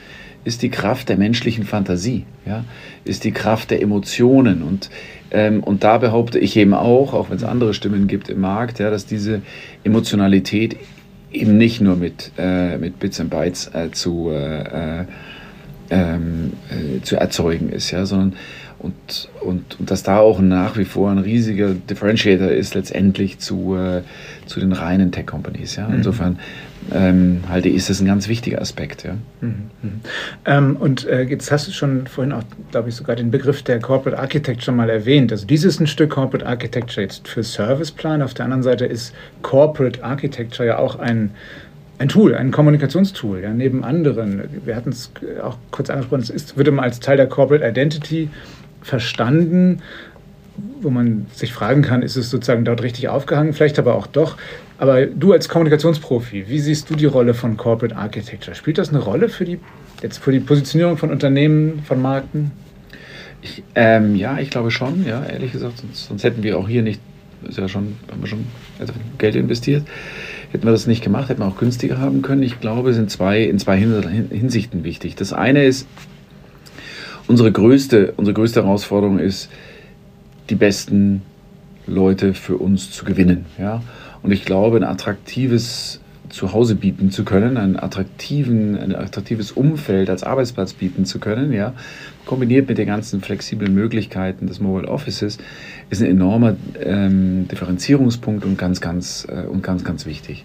ist 0.46 0.62
die 0.62 0.70
Kraft 0.70 1.10
der 1.10 1.18
menschlichen 1.18 1.64
Fantasie, 1.64 2.26
ja? 2.46 2.66
ist 3.06 3.24
die 3.24 3.32
Kraft 3.32 3.72
der 3.72 3.82
Emotionen. 3.82 4.62
Und, 4.62 4.90
ähm, 5.32 5.64
und 5.64 5.84
da 5.84 5.98
behaupte 5.98 6.38
ich 6.38 6.58
eben 6.58 6.74
auch, 6.74 7.14
auch 7.14 7.30
wenn 7.30 7.38
es 7.38 7.44
andere 7.44 7.74
Stimmen 7.74 8.08
gibt 8.08 8.30
im 8.30 8.42
Markt, 8.42 8.80
ja, 8.80 8.90
dass 8.90 9.06
diese 9.06 9.42
Emotionalität 9.84 10.76
eben 11.32 11.58
nicht 11.58 11.82
nur 11.82 11.96
mit, 11.96 12.32
äh, 12.38 12.78
mit 12.78 13.00
Bits 13.00 13.20
und 13.20 13.30
Bytes 13.30 13.72
äh, 13.74 13.92
zu, 13.92 14.30
äh, 14.32 15.02
äh 15.02 15.06
ähm, 15.90 16.54
äh, 16.70 17.02
zu 17.02 17.18
erzeugen 17.18 17.70
ist, 17.70 17.92
ja, 17.92 18.06
sondern 18.06 18.34
und, 18.84 19.30
und, 19.40 19.80
und 19.80 19.90
dass 19.92 20.04
da 20.04 20.20
auch 20.20 20.40
nach 20.42 20.78
wie 20.78 20.84
vor 20.84 21.10
ein 21.10 21.18
riesiger 21.18 21.74
Differentiator 21.74 22.50
ist 22.50 22.76
letztendlich 22.76 23.40
zu, 23.40 23.76
äh, 23.76 24.02
zu 24.46 24.60
den 24.60 24.74
reinen 24.74 25.12
Tech-Companies. 25.12 25.78
Ja? 25.78 25.88
Mhm. 25.88 25.96
Insofern 25.96 26.40
ähm, 26.92 27.44
halte 27.48 27.70
ich, 27.70 27.76
ist 27.76 27.90
das 27.90 28.02
ein 28.02 28.06
ganz 28.06 28.28
wichtiger 28.28 28.62
Aspekt. 28.62 29.06
Ja? 29.06 29.14
Mhm. 29.40 29.56
mhm. 29.82 30.02
Ähm, 30.46 30.76
und 30.76 31.08
äh, 31.08 31.24
jetzt 31.24 31.50
hast 31.50 31.70
du 31.70 31.72
schon 31.72 32.08
vorhin 32.08 32.34
auch, 32.34 32.44
glaube 32.72 32.90
ich, 32.90 32.96
sogar 32.96 33.16
den 33.16 33.32
Begriff 33.32 33.64
der 33.64 33.80
Corporate 33.80 34.22
Architecture 34.22 34.76
mal 34.76 34.90
erwähnt. 34.90 35.32
Also 35.32 35.48
dieses 35.48 35.76
ist 35.76 35.80
ein 35.80 35.88
Stück 35.88 36.10
Corporate 36.10 36.46
Architecture 36.46 37.02
jetzt 37.02 37.26
für 37.30 37.42
Serviceplan. 37.42 38.22
Auf 38.22 38.34
der 38.34 38.44
anderen 38.44 38.64
Seite 38.64 38.86
ist 38.86 39.14
Corporate 39.44 40.04
Architecture 40.04 40.68
ja 40.68 40.78
auch 40.78 41.00
ein 41.00 41.32
ein 42.00 42.10
Tool, 42.10 42.36
ein 42.36 42.52
Kommunikationstool, 42.52 43.40
ja, 43.42 43.54
neben 43.54 43.84
anderen. 43.84 44.42
Wir 44.66 44.76
hatten 44.76 44.90
es 44.90 45.12
auch 45.42 45.58
kurz 45.70 45.90
angesprochen, 45.92 46.22
es 46.22 46.32
ist, 46.32 46.58
wird 46.58 46.68
immer 46.68 46.82
als 46.82 47.00
Teil 47.00 47.18
der 47.18 47.28
Corporate 47.28 47.66
Identity 47.66 48.30
verstanden, 48.84 49.82
wo 50.82 50.90
man 50.90 51.26
sich 51.34 51.54
fragen 51.54 51.82
kann, 51.82 52.04
ist 52.04 52.16
es 52.16 52.30
sozusagen 52.30 52.66
dort 52.66 52.84
richtig 52.84 53.10
aufgehangen, 53.10 53.54
vielleicht 53.54 53.80
aber 53.80 53.96
auch 53.96 54.08
doch. 54.08 54.38
Aber 54.78 55.06
du 55.06 55.34
als 55.34 55.50
Kommunikationsprofi, 55.50 56.46
wie 56.48 56.60
siehst 56.60 56.90
du 56.90 56.96
die 56.96 57.06
Rolle 57.06 57.34
von 57.34 57.58
Corporate 57.58 57.96
Architecture? 57.96 58.56
Spielt 58.56 58.78
das 58.78 58.90
eine 58.90 59.00
Rolle 59.00 59.30
für 59.30 59.46
die, 59.46 59.60
jetzt 60.02 60.20
für 60.20 60.32
die 60.32 60.40
Positionierung 60.40 60.98
von 60.98 61.10
Unternehmen, 61.10 61.84
von 61.86 62.02
Marken? 62.02 62.52
Ich, 63.42 63.64
ähm, 63.76 64.16
ja, 64.16 64.40
ich 64.40 64.50
glaube 64.50 64.72
schon, 64.72 65.06
ja, 65.06 65.26
ehrlich 65.26 65.52
gesagt, 65.52 65.80
sonst, 65.80 66.08
sonst, 66.08 66.24
hätten 66.24 66.44
wir 66.44 66.58
auch 66.58 66.68
hier 66.68 66.82
nicht, 66.82 67.02
ist 67.48 67.58
ja 67.58 67.68
schon, 67.68 67.96
haben 68.12 68.22
wir 68.22 68.28
schon 68.28 68.46
also 68.80 68.94
Geld 69.18 69.36
investiert. 69.36 69.84
Hätten 70.52 70.66
wir 70.66 70.72
das 70.72 70.86
nicht 70.86 71.04
gemacht, 71.04 71.30
hätten 71.30 71.42
wir 71.42 71.48
auch 71.48 71.58
günstiger 71.58 71.98
haben 71.98 72.22
können. 72.22 72.44
Ich 72.44 72.60
glaube, 72.60 72.92
es 72.92 72.96
sind 72.96 73.10
zwei, 73.10 73.42
in 73.42 73.58
zwei 73.58 73.78
Hinsichten 73.78 74.84
wichtig. 74.84 75.16
Das 75.16 75.34
eine 75.34 75.66
ist, 75.66 75.88
unsere 77.28 77.52
größte, 77.52 78.14
unsere 78.18 78.34
größte 78.34 78.64
Herausforderung 78.64 79.20
ist, 79.20 79.50
die 80.50 80.56
besten 80.56 81.22
Leute 81.88 82.34
für 82.34 82.58
uns 82.58 82.92
zu 82.92 83.06
gewinnen. 83.06 83.46
Ja? 83.58 83.82
Und 84.22 84.32
ich 84.32 84.46
glaube, 84.46 84.78
ein 84.78 84.84
attraktives 84.84 86.00
Zuhause 86.30 86.76
bieten 86.76 87.12
zu 87.12 87.24
können, 87.24 87.58
einen 87.58 87.78
attraktiven, 87.78 88.76
ein 88.78 88.96
attraktives 88.96 89.52
Umfeld 89.52 90.10
als 90.10 90.24
Arbeitsplatz 90.24 90.74
bieten 90.74 91.06
zu 91.06 91.20
können, 91.20 91.54
ja, 91.54 91.74
kombiniert 92.26 92.68
mit 92.68 92.80
den 92.80 92.88
ganzen 92.88 93.22
flexiblen 93.22 93.74
Möglichkeiten 93.76 94.48
des 94.48 94.60
Mobile 94.60 94.88
Offices, 94.88 95.38
ist 95.92 96.02
ein 96.02 96.10
enormer 96.10 96.56
ähm, 96.82 97.48
Differenzierungspunkt 97.50 98.46
und 98.46 98.58
ganz, 98.58 98.82
ganz, 98.82 99.28
äh, 99.30 99.46
und 99.46 99.62
ganz, 99.62 99.84
ganz 99.84 100.08
wichtig 100.08 100.44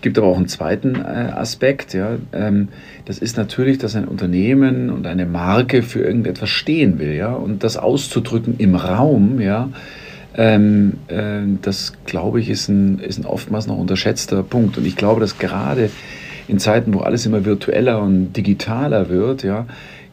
gibt 0.00 0.18
aber 0.18 0.28
auch 0.28 0.36
einen 0.36 0.48
zweiten 0.48 0.96
äh, 0.96 1.32
Aspekt. 1.34 1.94
Ja. 1.94 2.16
Ähm, 2.32 2.68
das 3.04 3.18
ist 3.18 3.36
natürlich, 3.36 3.78
dass 3.78 3.96
ein 3.96 4.06
Unternehmen 4.06 4.90
und 4.90 5.06
eine 5.06 5.26
Marke 5.26 5.82
für 5.82 6.00
irgendetwas 6.00 6.50
stehen 6.50 6.98
will. 6.98 7.14
Ja. 7.14 7.32
Und 7.32 7.64
das 7.64 7.76
auszudrücken 7.76 8.54
im 8.58 8.74
Raum, 8.74 9.40
ja, 9.40 9.70
ähm, 10.36 10.94
äh, 11.08 11.40
das 11.62 11.94
glaube 12.06 12.40
ich, 12.40 12.48
ist 12.48 12.68
ein, 12.68 13.00
ist 13.00 13.18
ein 13.18 13.26
oftmals 13.26 13.66
noch 13.66 13.78
unterschätzter 13.78 14.42
Punkt. 14.42 14.78
Und 14.78 14.86
ich 14.86 14.96
glaube, 14.96 15.20
dass 15.20 15.38
gerade 15.38 15.90
in 16.46 16.58
Zeiten, 16.58 16.94
wo 16.94 17.00
alles 17.00 17.26
immer 17.26 17.44
virtueller 17.44 18.00
und 18.00 18.32
digitaler 18.32 19.08
wird, 19.08 19.42
ja, 19.42 19.66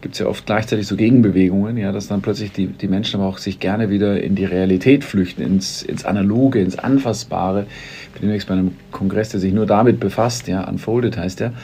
gibt 0.06 0.14
es 0.14 0.20
ja 0.20 0.28
oft 0.28 0.46
gleichzeitig 0.46 0.86
so 0.86 0.96
Gegenbewegungen, 0.96 1.78
ja, 1.78 1.92
dass 1.92 2.08
dann 2.08 2.22
plötzlich 2.22 2.52
die, 2.52 2.68
die 2.68 2.88
Menschen 2.88 3.20
aber 3.20 3.28
auch 3.28 3.40
sich 3.40 3.60
gerne 3.60 3.90
wieder 3.90 4.22
in 4.22 4.36
die 4.36 4.46
Realität 4.46 5.04
flüchten, 5.04 5.42
ins, 5.42 5.82
ins 5.82 6.06
Analoge, 6.06 6.60
ins 6.62 6.78
Anfassbare. 6.78 7.66
Ich 8.04 8.12
bin 8.12 8.22
demnächst 8.22 8.48
bei 8.48 8.54
einem 8.54 8.74
Kongress, 8.92 9.30
der 9.30 9.40
sich 9.40 9.52
nur 9.52 9.66
damit 9.66 10.00
befasst, 10.00 10.48
ja, 10.48 10.64
Unfolded 10.70 11.18
heißt 11.18 11.40
der. 11.40 11.50
Mhm. 11.50 11.56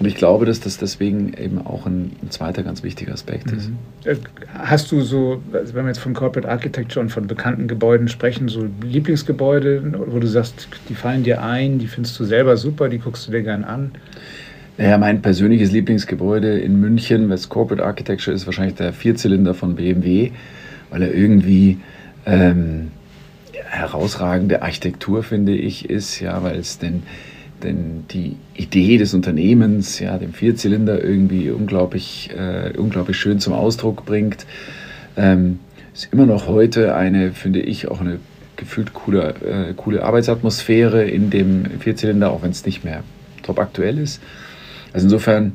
Und 0.00 0.06
ich 0.06 0.16
glaube, 0.16 0.44
dass 0.44 0.60
das 0.60 0.76
deswegen 0.76 1.32
eben 1.32 1.64
auch 1.64 1.86
ein, 1.86 2.12
ein 2.22 2.30
zweiter 2.30 2.62
ganz 2.62 2.82
wichtiger 2.82 3.14
Aspekt 3.14 3.52
ist. 3.52 3.70
Mhm. 3.70 3.78
Äh, 4.04 4.16
hast 4.52 4.92
du 4.92 5.00
so, 5.00 5.40
also 5.54 5.72
wenn 5.72 5.86
wir 5.86 5.88
jetzt 5.88 6.00
von 6.00 6.12
Corporate 6.12 6.46
Architecture 6.46 7.02
und 7.02 7.08
von 7.08 7.26
bekannten 7.26 7.68
Gebäuden 7.68 8.08
sprechen, 8.08 8.48
so 8.48 8.68
Lieblingsgebäude, 8.82 9.94
wo 10.08 10.18
du 10.18 10.26
sagst, 10.26 10.68
die 10.90 10.94
fallen 10.94 11.22
dir 11.22 11.42
ein, 11.42 11.78
die 11.78 11.86
findest 11.86 12.20
du 12.20 12.24
selber 12.24 12.58
super, 12.58 12.90
die 12.90 12.98
guckst 12.98 13.28
du 13.28 13.32
dir 13.32 13.42
gern 13.42 13.64
an? 13.64 13.92
Naja, 14.78 14.96
mein 14.96 15.22
persönliches 15.22 15.72
Lieblingsgebäude 15.72 16.56
in 16.60 16.80
München, 16.80 17.28
was 17.30 17.48
Corporate 17.48 17.84
Architecture 17.84 18.32
ist, 18.32 18.46
wahrscheinlich 18.46 18.76
der 18.76 18.92
Vierzylinder 18.92 19.52
von 19.52 19.74
BMW, 19.74 20.30
weil 20.90 21.02
er 21.02 21.12
irgendwie 21.12 21.78
ähm, 22.24 22.92
herausragende 23.52 24.62
Architektur, 24.62 25.24
finde 25.24 25.56
ich, 25.56 25.90
ist, 25.90 26.20
ja, 26.20 26.44
weil 26.44 26.60
es 26.60 26.78
denn, 26.78 27.02
denn 27.64 28.04
die 28.12 28.36
Idee 28.54 28.98
des 28.98 29.14
Unternehmens, 29.14 29.98
ja, 29.98 30.16
den 30.16 30.32
Vierzylinder 30.32 31.02
irgendwie 31.02 31.50
unglaublich, 31.50 32.30
äh, 32.38 32.70
unglaublich 32.78 33.16
schön 33.16 33.40
zum 33.40 33.54
Ausdruck 33.54 34.06
bringt. 34.06 34.46
Ähm, 35.16 35.58
ist 35.92 36.12
immer 36.12 36.26
noch 36.26 36.46
heute 36.46 36.94
eine, 36.94 37.32
finde 37.32 37.58
ich, 37.62 37.88
auch 37.88 38.00
eine 38.00 38.20
gefühlt 38.54 38.94
coole, 38.94 39.34
äh, 39.44 39.74
coole 39.74 40.04
Arbeitsatmosphäre 40.04 41.04
in 41.04 41.30
dem 41.30 41.64
Vierzylinder, 41.80 42.30
auch 42.30 42.44
wenn 42.44 42.52
es 42.52 42.64
nicht 42.64 42.84
mehr 42.84 43.02
top 43.42 43.58
aktuell 43.58 43.98
ist. 43.98 44.20
Also 44.92 45.06
insofern, 45.06 45.52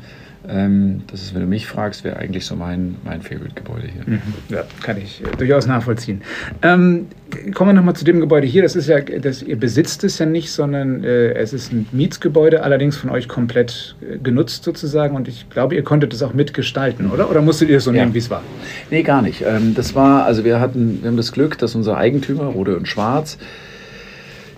ähm, 0.47 1.03
das 1.09 1.21
ist, 1.21 1.33
wenn 1.33 1.41
du 1.41 1.47
mich 1.47 1.67
fragst, 1.67 2.03
wäre 2.03 2.17
eigentlich 2.17 2.45
so 2.45 2.55
mein, 2.55 2.95
mein 3.05 3.21
Favorite-Gebäude 3.21 3.87
hier. 3.87 4.03
Mhm. 4.05 4.21
Ja, 4.49 4.63
kann 4.83 4.97
ich 4.97 5.23
äh, 5.23 5.37
durchaus 5.37 5.67
nachvollziehen. 5.67 6.21
Ähm, 6.61 7.07
kommen 7.53 7.69
wir 7.69 7.73
nochmal 7.73 7.95
zu 7.95 8.03
dem 8.03 8.19
Gebäude 8.19 8.45
hier. 8.45 8.61
Das 8.61 8.75
ist 8.75 8.87
ja, 8.87 8.99
das, 8.99 9.41
ihr 9.41 9.55
besitzt 9.57 10.03
es 10.03 10.19
ja 10.19 10.25
nicht, 10.25 10.51
sondern 10.51 11.03
äh, 11.03 11.33
es 11.33 11.53
ist 11.53 11.71
ein 11.71 11.87
Mietsgebäude, 11.93 12.63
allerdings 12.63 12.97
von 12.97 13.09
euch 13.09 13.29
komplett 13.29 13.95
äh, 14.01 14.17
genutzt 14.17 14.65
sozusagen. 14.65 15.15
Und 15.15 15.29
ich 15.29 15.49
glaube, 15.49 15.75
ihr 15.75 15.83
konntet 15.83 16.13
es 16.13 16.21
auch 16.21 16.33
mitgestalten, 16.33 17.09
oder? 17.09 17.29
Oder 17.29 17.41
musstet 17.41 17.69
ihr 17.69 17.77
es 17.77 17.85
so 17.85 17.91
ja. 17.91 18.01
nehmen, 18.01 18.13
wie 18.13 18.19
es 18.19 18.29
war? 18.29 18.43
Nee, 18.91 19.03
gar 19.03 19.21
nicht. 19.21 19.43
Ähm, 19.47 19.73
das 19.75 19.95
war, 19.95 20.25
also 20.25 20.43
wir 20.43 20.59
hatten, 20.59 20.99
wir 21.01 21.09
haben 21.09 21.17
das 21.17 21.31
Glück, 21.31 21.57
dass 21.57 21.73
unser 21.73 21.97
Eigentümer, 21.97 22.45
Rode 22.45 22.75
und 22.75 22.87
Schwarz, 22.89 23.37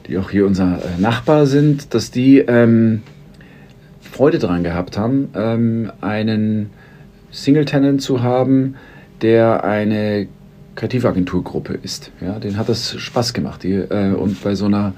die 0.07 0.17
auch 0.17 0.31
hier 0.31 0.47
unser 0.47 0.79
äh, 0.79 0.99
Nachbar 0.99 1.45
sind, 1.45 1.93
dass 1.93 2.09
die 2.09 2.39
ähm, 2.39 3.03
Freude 4.15 4.39
daran 4.39 4.63
gehabt 4.63 4.97
haben, 4.97 5.27
ähm, 5.35 5.91
einen 5.99 6.69
Single-Tenant 7.31 8.01
zu 8.01 8.23
haben, 8.23 8.75
der 9.21 9.65
eine 9.65 10.27
Kreativagenturgruppe 10.75 11.77
ist. 11.83 12.11
Ja, 12.21 12.39
den 12.39 12.55
hat 12.57 12.69
das 12.69 12.97
Spaß 12.97 13.33
gemacht. 13.33 13.63
Die, 13.63 13.73
äh, 13.73 14.13
und 14.13 14.41
bei 14.41 14.55
so 14.55 14.67
einer 14.67 14.93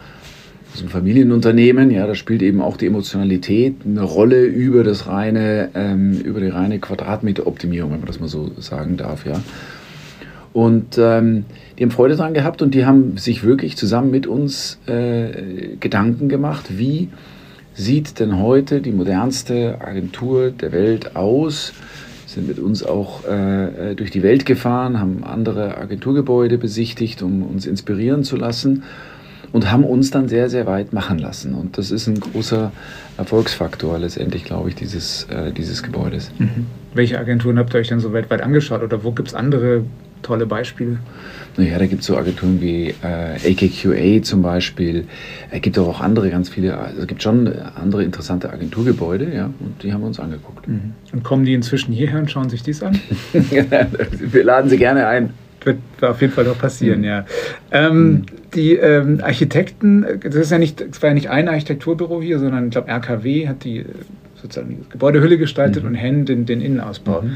so 0.76 0.82
einem 0.82 0.90
Familienunternehmen, 0.90 1.90
ja, 1.90 2.06
da 2.06 2.14
spielt 2.14 2.44
eben 2.44 2.62
auch 2.62 2.78
die 2.78 2.86
Emotionalität 2.86 3.78
eine 3.86 4.04
Rolle 4.04 4.44
über 4.44 4.84
das 4.84 5.08
reine, 5.08 5.70
ähm, 5.74 6.22
über 6.22 6.40
die 6.40 6.50
reine 6.50 6.78
Quadratmeteroptimierung, 6.78 7.92
wenn 7.92 8.00
man 8.00 8.08
das 8.08 8.20
mal 8.20 8.30
so 8.30 8.52
sagen 8.60 8.98
darf, 8.98 9.26
ja. 9.26 9.42
Und 10.54 11.00
ähm, 11.00 11.46
die 11.78 11.84
haben 11.84 11.92
Freude 11.92 12.16
daran 12.16 12.36
gehabt 12.36 12.62
und 12.62 12.76
die 12.76 12.86
haben 12.86 13.18
sich 13.18 13.44
wirklich 13.44 13.78
zusammen 13.78 14.12
mit 14.12 14.28
uns 14.28 14.80
äh, 14.86 15.76
Gedanken 15.80 16.30
gemacht, 16.30 16.66
wie 16.78 17.10
sieht 17.78 18.20
denn 18.20 18.40
heute 18.40 18.82
die 18.82 18.92
modernste 18.92 19.78
Agentur 19.80 20.50
der 20.50 20.72
Welt 20.72 21.16
aus? 21.16 21.74
Sind 22.26 22.48
mit 22.48 22.60
uns 22.60 22.84
auch 22.84 23.24
äh, 23.26 23.96
durch 23.96 24.12
die 24.12 24.24
Welt 24.24 24.46
gefahren, 24.46 25.00
haben 25.00 25.24
andere 25.24 25.78
Agenturgebäude 25.78 26.58
besichtigt, 26.58 27.22
um 27.22 27.44
uns 27.44 27.66
inspirieren 27.66 28.24
zu 28.24 28.36
lassen 28.36 28.84
und 29.54 29.72
haben 29.72 29.86
uns 29.86 30.12
dann 30.12 30.28
sehr, 30.28 30.50
sehr 30.50 30.66
weit 30.66 30.92
machen 30.92 31.20
lassen. 31.20 31.54
Und 31.54 31.78
das 31.78 31.92
ist 31.92 32.08
ein 32.08 32.20
großer 32.20 32.72
Erfolgsfaktor 33.18 33.98
letztendlich, 34.00 34.44
glaube 34.44 34.70
ich, 34.70 34.76
dieses, 34.76 35.26
äh, 35.26 35.52
dieses 35.52 35.84
Gebäudes. 35.84 36.32
Mhm. 36.38 36.66
Welche 36.94 37.20
Agenturen 37.20 37.60
habt 37.60 37.74
ihr 37.74 37.80
euch 37.80 37.88
denn 37.88 38.00
so 38.00 38.12
weltweit 38.12 38.42
angeschaut 38.42 38.82
oder 38.82 39.04
wo 39.04 39.12
gibt 39.12 39.30
es 39.30 39.36
andere 39.36 39.84
tolle 40.22 40.46
Beispiele? 40.46 41.00
Naja, 41.58 41.80
da 41.80 41.86
gibt 41.88 42.02
es 42.02 42.08
so 42.08 42.18
Agenturen 42.18 42.62
wie 42.62 42.94
äh, 43.04 43.52
AKQA 43.52 44.22
zum 44.22 44.42
Beispiel. 44.42 45.06
Es 45.50 45.62
gibt 45.62 45.78
auch 45.80 46.00
andere 46.02 46.30
ganz 46.30 46.50
viele, 46.50 46.78
also 46.78 47.02
es 47.02 47.08
gibt 47.08 47.24
schon 47.24 47.52
andere 47.76 48.04
interessante 48.04 48.52
Agenturgebäude, 48.52 49.34
ja, 49.34 49.46
und 49.60 49.82
die 49.82 49.92
haben 49.92 50.02
wir 50.02 50.08
uns 50.08 50.20
angeguckt. 50.20 50.68
Mhm. 50.68 50.94
Und 51.12 51.24
kommen 51.24 51.46
die 51.46 51.54
inzwischen 51.54 51.94
hierher 51.94 52.20
und 52.20 52.30
schauen 52.30 52.50
sich 52.50 52.62
dies 52.62 52.84
an? 52.84 53.00
wir 53.34 54.44
laden 54.44 54.70
sie 54.70 54.78
gerne 54.78 55.08
ein. 55.08 55.32
Wird 55.64 55.80
auf 56.02 56.22
jeden 56.22 56.32
Fall 56.32 56.46
noch 56.46 56.58
passieren, 56.58 57.00
mhm. 57.00 57.06
ja. 57.06 57.26
Ähm, 57.72 58.10
mhm. 58.10 58.26
Die 58.54 58.76
ähm, 58.76 59.20
Architekten, 59.22 60.06
das 60.24 60.36
ist 60.36 60.52
ja 60.52 60.60
nicht, 60.60 60.80
es 60.80 61.02
war 61.02 61.10
ja 61.10 61.14
nicht 61.14 61.30
ein 61.30 61.50
Architekturbüro 61.50 62.22
hier, 62.22 62.40
sondern 62.40 62.66
ich 62.66 62.72
glaube 62.72 62.90
RKW 62.90 63.48
hat 63.48 63.64
die 63.64 63.86
sozusagen 64.42 64.70
die 64.70 64.90
Gebäudehülle 64.90 65.38
gestaltet 65.38 65.84
mhm. 65.84 65.90
und 65.90 65.96
Hen 65.96 66.26
den, 66.26 66.46
den 66.46 66.62
Innenausbau. 66.62 67.24
Mhm. 67.24 67.36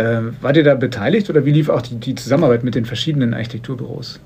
Äh, 0.00 0.32
wart 0.40 0.56
ihr 0.56 0.64
da 0.64 0.76
beteiligt 0.76 1.28
oder 1.28 1.44
wie 1.44 1.52
lief 1.52 1.68
auch 1.68 1.82
die, 1.82 1.96
die, 1.96 2.14
Zusammenarbeit 2.14 2.64
mit 2.64 2.74
den 2.74 2.86
verschiedenen 2.86 3.34
Architekturbüros? 3.34 4.18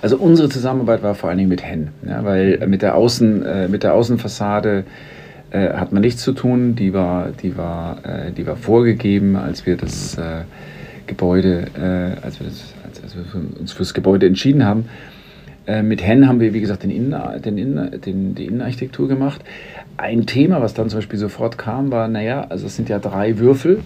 Also 0.00 0.16
unsere 0.16 0.48
Zusammenarbeit 0.48 1.04
war 1.04 1.14
vor 1.14 1.28
allen 1.28 1.38
Dingen 1.38 1.48
mit 1.48 1.62
Hen, 1.62 1.90
ja, 2.04 2.24
weil 2.24 2.66
mit 2.66 2.82
der, 2.82 2.96
Außen, 2.96 3.46
äh, 3.46 3.68
mit 3.68 3.84
der 3.84 3.94
Außenfassade 3.94 4.82
äh, 5.50 5.74
hat 5.74 5.92
man 5.92 6.00
nichts 6.02 6.22
zu 6.22 6.32
tun. 6.32 6.74
Die 6.74 6.92
war, 6.92 7.28
die 7.40 7.56
war, 7.56 8.04
äh, 8.04 8.32
die 8.32 8.44
war 8.48 8.56
vorgegeben, 8.56 9.36
als 9.36 9.64
wir 9.64 9.76
das 9.76 10.18
äh, 10.18 10.42
Gebäude, 11.06 11.66
äh, 11.78 12.24
als 12.24 12.40
wir, 12.40 12.48
das, 12.48 12.74
als 13.04 13.14
wir 13.14 13.22
uns 13.60 13.70
fürs 13.70 13.94
Gebäude 13.94 14.26
entschieden 14.26 14.64
haben. 14.64 14.86
mit 15.84 16.04
Hen 16.04 16.26
haben 16.26 16.40
wir, 16.40 16.52
wie 16.54 16.60
gesagt, 16.60 16.82
den 16.82 16.90
Innen, 16.90 17.14
den 17.44 17.56
Innen, 17.56 18.00
den, 18.00 18.34
die 18.34 18.46
Innenarchitektur 18.46 19.06
gemacht. 19.06 19.40
Ein 19.96 20.26
Thema, 20.26 20.60
was 20.60 20.74
dann 20.74 20.88
zum 20.90 20.98
Beispiel 20.98 21.20
sofort 21.20 21.56
kam, 21.56 21.92
war, 21.92 22.08
naja, 22.08 22.46
also 22.48 22.66
es 22.66 22.74
sind 22.74 22.88
ja 22.88 22.98
drei 22.98 23.38
Würfel 23.38 23.78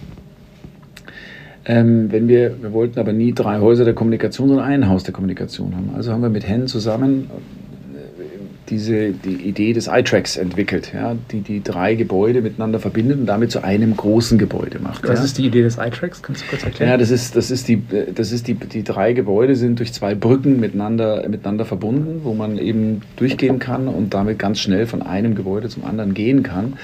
ähm, 1.67 2.09
wenn 2.11 2.29
wir, 2.29 2.61
wir 2.61 2.71
wollten 2.71 2.97
aber 2.97 3.11
nie 3.11 3.33
drei 3.33 3.59
Häuser 3.59 3.83
der 3.83 3.93
Kommunikation, 3.93 4.47
sondern 4.47 4.65
ein 4.65 4.87
Haus 4.87 5.03
der 5.03 5.13
Kommunikation 5.13 5.75
haben. 5.75 5.91
Also 5.95 6.13
haben 6.13 6.21
wir 6.21 6.29
mit 6.29 6.47
Hen 6.47 6.67
zusammen 6.67 7.29
äh, 7.29 8.23
diese, 8.69 9.11
die 9.11 9.35
Idee 9.35 9.73
des 9.73 9.87
iTracks 9.87 10.37
entwickelt, 10.37 10.93
ja, 10.93 11.17
die 11.29 11.41
die 11.41 11.61
drei 11.61 11.95
Gebäude 11.95 12.41
miteinander 12.41 12.79
verbindet 12.79 13.19
und 13.19 13.25
damit 13.25 13.51
zu 13.51 13.65
einem 13.65 13.97
großen 13.97 14.37
Gebäude 14.37 14.79
macht. 14.79 15.05
Was 15.05 15.19
ja. 15.19 15.25
ist 15.25 15.37
die 15.39 15.45
Idee 15.45 15.61
des 15.61 15.77
iTracks? 15.77 16.23
Kannst 16.23 16.43
du 16.43 16.47
kurz 16.47 16.63
erklären? 16.63 16.89
Ja, 16.89 16.97
das 16.97 17.11
ist, 17.11 17.35
das 17.35 17.51
ist 17.51 17.67
die, 17.67 17.83
das 18.15 18.31
ist 18.31 18.47
die, 18.47 18.53
die 18.53 18.85
drei 18.85 19.11
Gebäude 19.11 19.57
sind 19.57 19.79
durch 19.79 19.91
zwei 19.91 20.15
Brücken 20.15 20.61
miteinander, 20.61 21.27
miteinander 21.27 21.65
verbunden, 21.65 22.21
wo 22.23 22.33
man 22.33 22.57
eben 22.59 23.01
durchgehen 23.17 23.59
kann 23.59 23.89
und 23.89 24.13
damit 24.13 24.39
ganz 24.39 24.59
schnell 24.59 24.87
von 24.87 25.01
einem 25.01 25.35
Gebäude 25.35 25.67
zum 25.67 25.83
anderen 25.83 26.13
gehen 26.13 26.43
kann 26.43 26.77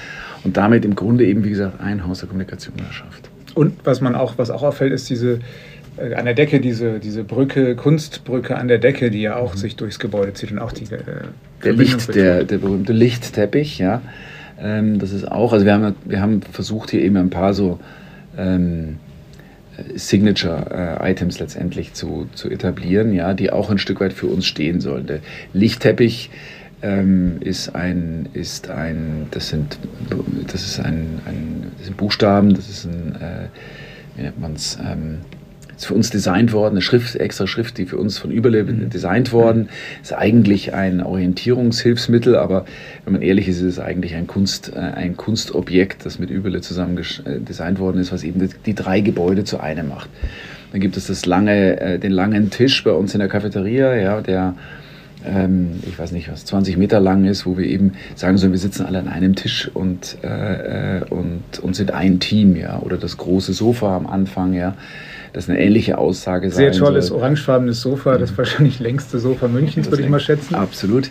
und 0.44 0.58
damit 0.58 0.84
im 0.84 0.94
Grunde 0.94 1.24
eben, 1.24 1.42
wie 1.42 1.50
gesagt, 1.50 1.80
ein 1.80 2.06
Haus 2.06 2.18
der 2.18 2.28
Kommunikation 2.28 2.74
erschafft. 2.86 3.30
Und 3.54 3.74
was 3.84 4.00
man 4.00 4.14
auch, 4.14 4.34
was 4.36 4.50
auch 4.50 4.62
auffällt, 4.62 4.92
ist 4.92 5.08
diese 5.08 5.40
äh, 5.96 6.14
an 6.14 6.24
der 6.24 6.34
Decke 6.34 6.60
diese, 6.60 6.98
diese 6.98 7.24
Brücke, 7.24 7.76
Kunstbrücke 7.76 8.56
an 8.56 8.68
der 8.68 8.78
Decke, 8.78 9.10
die 9.10 9.22
ja 9.22 9.36
auch 9.36 9.54
mhm. 9.54 9.58
sich 9.58 9.76
durchs 9.76 9.98
Gebäude 9.98 10.32
zieht 10.34 10.50
und 10.50 10.58
auch 10.58 10.72
die 10.72 10.84
äh, 10.84 10.98
der 11.62 11.72
Licht, 11.72 12.14
der, 12.14 12.44
der 12.44 12.58
berühmte 12.58 12.92
Lichtteppich, 12.92 13.78
ja. 13.78 14.02
Ähm, 14.60 14.98
das 14.98 15.12
ist 15.12 15.30
auch, 15.30 15.52
also 15.52 15.64
wir 15.64 15.74
haben, 15.74 15.94
wir 16.04 16.20
haben 16.20 16.42
versucht 16.42 16.90
hier 16.90 17.00
eben 17.00 17.16
ein 17.16 17.30
paar 17.30 17.54
so 17.54 17.80
ähm, 18.36 18.96
Signature-Items 19.94 21.36
äh, 21.36 21.40
letztendlich 21.40 21.94
zu, 21.94 22.28
zu 22.34 22.48
etablieren, 22.50 23.12
ja, 23.12 23.34
die 23.34 23.50
auch 23.50 23.70
ein 23.70 23.78
Stück 23.78 24.00
weit 24.00 24.12
für 24.12 24.26
uns 24.26 24.46
stehen 24.46 24.80
sollen. 24.80 25.06
Der 25.06 25.20
Lichtteppich 25.52 26.30
ähm, 26.84 27.38
ist 27.40 27.74
ein, 27.74 28.28
ist 28.34 28.68
ein, 28.68 29.26
das 29.30 29.48
sind, 29.48 29.78
das 30.46 30.62
ist 30.62 30.78
ein, 30.80 31.20
ein 31.24 31.72
das 31.78 31.86
sind 31.86 31.96
Buchstaben, 31.96 32.54
das 32.54 32.68
ist 32.68 32.84
ein, 32.84 33.16
äh, 33.16 33.48
wie 34.16 34.22
nennt 34.22 34.40
man 34.40 34.52
es, 34.52 34.78
ähm, 34.80 35.20
ist 35.76 35.86
für 35.86 35.94
uns 35.94 36.10
designt 36.10 36.52
worden, 36.52 36.74
eine 36.74 36.82
Schrift, 36.82 37.16
extra 37.16 37.46
Schrift, 37.46 37.78
die 37.78 37.86
für 37.86 37.96
uns 37.96 38.18
von 38.18 38.30
Überlebe 38.30 38.72
mhm. 38.72 38.90
designt 38.90 39.32
worden, 39.32 39.70
ist 40.02 40.12
eigentlich 40.12 40.74
ein 40.74 41.02
Orientierungshilfsmittel, 41.02 42.36
aber 42.36 42.66
wenn 43.04 43.14
man 43.14 43.22
ehrlich 43.22 43.48
ist, 43.48 43.56
ist 43.56 43.78
es 43.78 43.78
eigentlich 43.80 44.14
ein, 44.14 44.26
Kunst, 44.26 44.72
äh, 44.74 44.78
ein 44.78 45.16
Kunstobjekt, 45.16 46.04
das 46.04 46.18
mit 46.18 46.28
Überle 46.28 46.60
zusammen 46.60 46.98
äh, 46.98 47.40
designt 47.40 47.78
worden 47.78 47.98
ist, 47.98 48.12
was 48.12 48.24
eben 48.24 48.46
die, 48.66 48.74
drei 48.74 49.00
Gebäude 49.00 49.44
zu 49.44 49.58
einem 49.58 49.88
macht. 49.88 50.10
Dann 50.70 50.80
gibt 50.80 50.98
es 50.98 51.06
das 51.06 51.24
lange, 51.24 51.80
äh, 51.80 51.98
den 51.98 52.12
langen 52.12 52.50
Tisch 52.50 52.84
bei 52.84 52.92
uns 52.92 53.14
in 53.14 53.20
der 53.20 53.28
Cafeteria, 53.28 53.96
ja, 53.96 54.20
der 54.20 54.54
ähm, 55.24 55.80
ich 55.86 55.98
weiß 55.98 56.12
nicht 56.12 56.30
was, 56.30 56.44
20 56.44 56.76
Meter 56.76 57.00
lang 57.00 57.24
ist, 57.24 57.46
wo 57.46 57.56
wir 57.56 57.66
eben 57.66 57.92
sagen 58.14 58.36
sollen, 58.36 58.52
wir 58.52 58.58
sitzen 58.58 58.86
alle 58.86 58.98
an 58.98 59.08
einem 59.08 59.34
Tisch 59.34 59.70
und, 59.72 60.18
äh, 60.22 60.98
äh, 60.98 61.04
und, 61.10 61.42
und 61.62 61.74
sind 61.74 61.92
ein 61.92 62.20
Team, 62.20 62.56
ja. 62.56 62.78
Oder 62.80 62.96
das 62.96 63.16
große 63.16 63.52
Sofa 63.52 63.96
am 63.96 64.06
Anfang, 64.06 64.52
ja. 64.52 64.74
Das 65.32 65.44
ist 65.44 65.50
eine 65.50 65.60
ähnliche 65.60 65.98
Aussage 65.98 66.50
Sehr 66.50 66.72
tolles, 66.72 67.08
soll. 67.08 67.18
orangefarbenes 67.18 67.80
Sofa, 67.80 68.18
das 68.18 68.36
wahrscheinlich 68.38 68.78
längste 68.78 69.18
Sofa 69.18 69.48
Münchens, 69.48 69.90
würde 69.90 70.02
ich 70.02 70.08
mal 70.08 70.20
schätzen. 70.20 70.54
Absolut. 70.54 71.10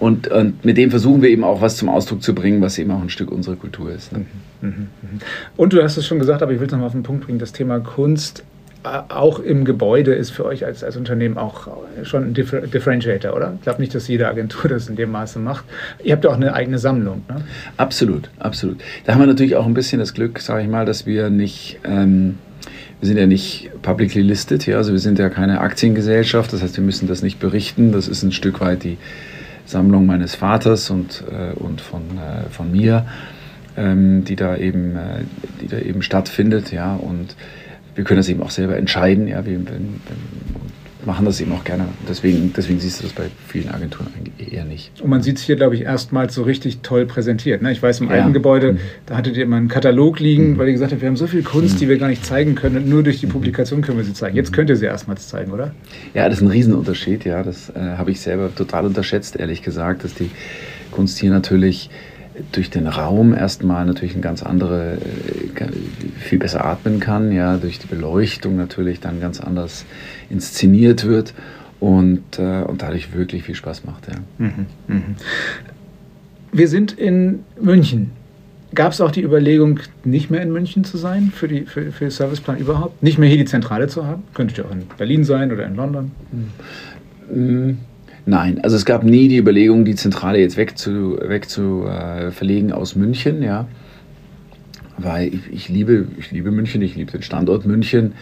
Und, 0.00 0.28
und 0.28 0.64
mit 0.64 0.76
dem 0.76 0.90
versuchen 0.90 1.22
wir 1.22 1.30
eben 1.30 1.44
auch 1.44 1.60
was 1.60 1.76
zum 1.76 1.88
Ausdruck 1.88 2.22
zu 2.22 2.34
bringen, 2.34 2.60
was 2.60 2.78
eben 2.78 2.90
auch 2.90 3.00
ein 3.00 3.08
Stück 3.08 3.30
unserer 3.30 3.56
Kultur 3.56 3.90
ist. 3.92 4.12
Ne? 4.12 4.26
Mhm, 4.60 4.68
mhm, 4.68 4.78
mhm. 5.00 5.18
Und 5.56 5.72
du 5.72 5.82
hast 5.82 5.96
es 5.96 6.06
schon 6.06 6.18
gesagt, 6.18 6.42
aber 6.42 6.52
ich 6.52 6.58
will 6.58 6.66
es 6.66 6.72
nochmal 6.72 6.88
auf 6.88 6.92
den 6.92 7.04
Punkt 7.04 7.24
bringen, 7.24 7.38
das 7.38 7.52
Thema 7.52 7.80
Kunst 7.80 8.44
auch 8.84 9.38
im 9.38 9.64
Gebäude 9.64 10.14
ist 10.14 10.30
für 10.30 10.44
euch 10.44 10.64
als, 10.64 10.84
als 10.84 10.96
Unternehmen 10.96 11.38
auch 11.38 11.68
schon 12.02 12.24
ein 12.24 12.34
Differ 12.34 12.60
Differentiator, 12.60 13.34
oder? 13.34 13.54
Ich 13.56 13.62
glaube 13.62 13.80
nicht, 13.80 13.94
dass 13.94 14.08
jede 14.08 14.28
Agentur 14.28 14.68
das 14.68 14.88
in 14.88 14.96
dem 14.96 15.10
Maße 15.10 15.38
macht. 15.38 15.64
Ihr 16.02 16.12
habt 16.12 16.24
ja 16.24 16.30
auch 16.30 16.36
eine 16.36 16.54
eigene 16.54 16.78
Sammlung, 16.78 17.22
ne? 17.28 17.36
Absolut, 17.76 18.30
absolut. 18.38 18.80
Da 19.04 19.12
haben 19.14 19.20
wir 19.20 19.26
natürlich 19.26 19.56
auch 19.56 19.66
ein 19.66 19.74
bisschen 19.74 19.98
das 19.98 20.14
Glück, 20.14 20.38
sage 20.40 20.62
ich 20.62 20.68
mal, 20.68 20.84
dass 20.86 21.06
wir 21.06 21.30
nicht... 21.30 21.78
Ähm, 21.84 22.38
wir 23.00 23.08
sind 23.08 23.18
ja 23.18 23.26
nicht 23.26 23.70
publicly 23.82 24.22
listed, 24.22 24.64
ja, 24.66 24.78
also 24.78 24.92
wir 24.92 24.98
sind 24.98 25.18
ja 25.18 25.28
keine 25.28 25.60
Aktiengesellschaft, 25.60 26.54
das 26.54 26.62
heißt, 26.62 26.78
wir 26.78 26.84
müssen 26.84 27.06
das 27.06 27.22
nicht 27.22 27.38
berichten. 27.38 27.92
Das 27.92 28.08
ist 28.08 28.22
ein 28.22 28.32
Stück 28.32 28.62
weit 28.62 28.82
die 28.82 28.96
Sammlung 29.66 30.06
meines 30.06 30.34
Vaters 30.34 30.88
und, 30.88 31.22
äh, 31.30 31.52
und 31.54 31.82
von, 31.82 32.02
äh, 32.16 32.48
von 32.50 32.72
mir, 32.72 33.04
ähm, 33.76 34.24
die, 34.24 34.36
da 34.36 34.56
eben, 34.56 34.96
äh, 34.96 35.24
die 35.60 35.68
da 35.68 35.78
eben 35.78 36.00
stattfindet, 36.00 36.72
ja, 36.72 36.94
und 36.94 37.36
wir 37.94 38.04
können 38.04 38.18
das 38.18 38.28
eben 38.28 38.42
auch 38.42 38.50
selber 38.50 38.76
entscheiden. 38.76 39.28
Ja, 39.28 39.44
wir, 39.44 39.52
wir, 39.52 39.66
wir 41.04 41.06
machen 41.06 41.24
das 41.24 41.40
eben 41.40 41.52
auch 41.52 41.64
gerne. 41.64 41.86
Deswegen, 42.08 42.52
deswegen 42.56 42.80
siehst 42.80 43.00
du 43.00 43.04
das 43.04 43.12
bei 43.12 43.24
vielen 43.46 43.68
Agenturen 43.68 44.08
eher 44.38 44.64
nicht. 44.64 45.00
Und 45.00 45.10
man 45.10 45.22
sieht 45.22 45.36
es 45.36 45.42
hier, 45.42 45.56
glaube 45.56 45.74
ich, 45.74 45.82
erstmals 45.82 46.34
so 46.34 46.42
richtig 46.42 46.80
toll 46.80 47.06
präsentiert. 47.06 47.62
Ne? 47.62 47.72
Ich 47.72 47.82
weiß, 47.82 48.00
im 48.00 48.08
ja. 48.08 48.14
alten 48.14 48.32
Gebäude, 48.32 48.74
mhm. 48.74 48.78
da 49.06 49.16
hattet 49.16 49.36
ihr 49.36 49.44
immer 49.44 49.56
einen 49.56 49.68
Katalog 49.68 50.18
liegen, 50.20 50.52
mhm. 50.52 50.58
weil 50.58 50.68
ihr 50.68 50.72
gesagt 50.72 50.92
habt, 50.92 51.02
wir 51.02 51.08
haben 51.08 51.16
so 51.16 51.26
viel 51.26 51.42
Kunst, 51.42 51.76
mhm. 51.76 51.78
die 51.80 51.88
wir 51.88 51.98
gar 51.98 52.08
nicht 52.08 52.24
zeigen 52.24 52.54
können. 52.54 52.76
Und 52.76 52.88
nur 52.88 53.02
durch 53.02 53.20
die 53.20 53.26
mhm. 53.26 53.30
Publikation 53.30 53.82
können 53.82 53.98
wir 53.98 54.04
sie 54.04 54.14
zeigen. 54.14 54.36
Jetzt 54.36 54.52
könnt 54.52 54.70
ihr 54.70 54.76
sie 54.76 54.86
erstmals 54.86 55.28
zeigen, 55.28 55.52
oder? 55.52 55.72
Ja, 56.14 56.28
das 56.28 56.38
ist 56.38 56.42
ein 56.42 56.48
Riesenunterschied. 56.48 57.24
Ja, 57.24 57.42
das 57.42 57.70
äh, 57.70 57.78
habe 57.78 58.10
ich 58.10 58.20
selber 58.20 58.54
total 58.54 58.86
unterschätzt, 58.86 59.36
ehrlich 59.36 59.62
gesagt, 59.62 60.04
dass 60.04 60.14
die 60.14 60.30
Kunst 60.90 61.18
hier 61.18 61.30
natürlich 61.30 61.90
durch 62.52 62.70
den 62.70 62.86
Raum 62.86 63.34
erstmal 63.34 63.86
natürlich 63.86 64.14
ein 64.16 64.22
ganz 64.22 64.42
andere, 64.42 64.94
äh, 64.94 65.68
viel 66.18 66.38
besser 66.38 66.64
atmen 66.64 67.00
kann, 67.00 67.32
ja, 67.32 67.56
durch 67.56 67.78
die 67.78 67.86
Beleuchtung 67.86 68.56
natürlich 68.56 69.00
dann 69.00 69.20
ganz 69.20 69.40
anders 69.40 69.84
inszeniert 70.30 71.06
wird 71.06 71.34
und, 71.80 72.38
äh, 72.38 72.62
und 72.62 72.82
dadurch 72.82 73.14
wirklich 73.14 73.44
viel 73.44 73.54
Spaß 73.54 73.84
macht. 73.84 74.08
Ja. 74.08 74.14
Mhm, 74.38 74.66
mh. 74.88 75.02
Wir 76.52 76.68
sind 76.68 76.92
in 76.92 77.40
München. 77.60 78.12
Gab 78.74 78.92
es 78.92 79.00
auch 79.00 79.12
die 79.12 79.22
Überlegung, 79.22 79.78
nicht 80.02 80.30
mehr 80.30 80.42
in 80.42 80.50
München 80.50 80.82
zu 80.82 80.96
sein 80.96 81.32
für, 81.32 81.46
die, 81.46 81.62
für, 81.62 81.92
für 81.92 82.06
den 82.06 82.10
Serviceplan 82.10 82.58
überhaupt? 82.58 83.02
Nicht 83.02 83.18
mehr 83.18 83.28
hier 83.28 83.38
die 83.38 83.44
Zentrale 83.44 83.86
zu 83.86 84.04
haben? 84.04 84.24
Könnte 84.34 84.60
ja 84.60 84.64
auch 84.64 84.72
in 84.72 84.86
Berlin 84.98 85.22
sein 85.22 85.52
oder 85.52 85.64
in 85.66 85.76
London? 85.76 86.10
Mhm. 87.32 87.78
Nein, 88.26 88.60
also 88.62 88.76
es 88.76 88.86
gab 88.86 89.04
nie 89.04 89.28
die 89.28 89.36
Überlegung, 89.36 89.84
die 89.84 89.96
Zentrale 89.96 90.38
jetzt 90.38 90.56
weg 90.56 90.78
zu, 90.78 91.18
weg 91.20 91.48
zu 91.48 91.84
äh, 91.84 92.30
verlegen 92.30 92.72
aus 92.72 92.96
München, 92.96 93.42
ja. 93.42 93.68
Weil 94.96 95.28
ich, 95.28 95.40
ich, 95.52 95.68
liebe, 95.68 96.06
ich 96.18 96.30
liebe 96.30 96.50
München, 96.50 96.80
ich 96.80 96.94
liebe 96.94 97.12
den 97.12 97.22
Standort 97.22 97.66
München. 97.66 98.12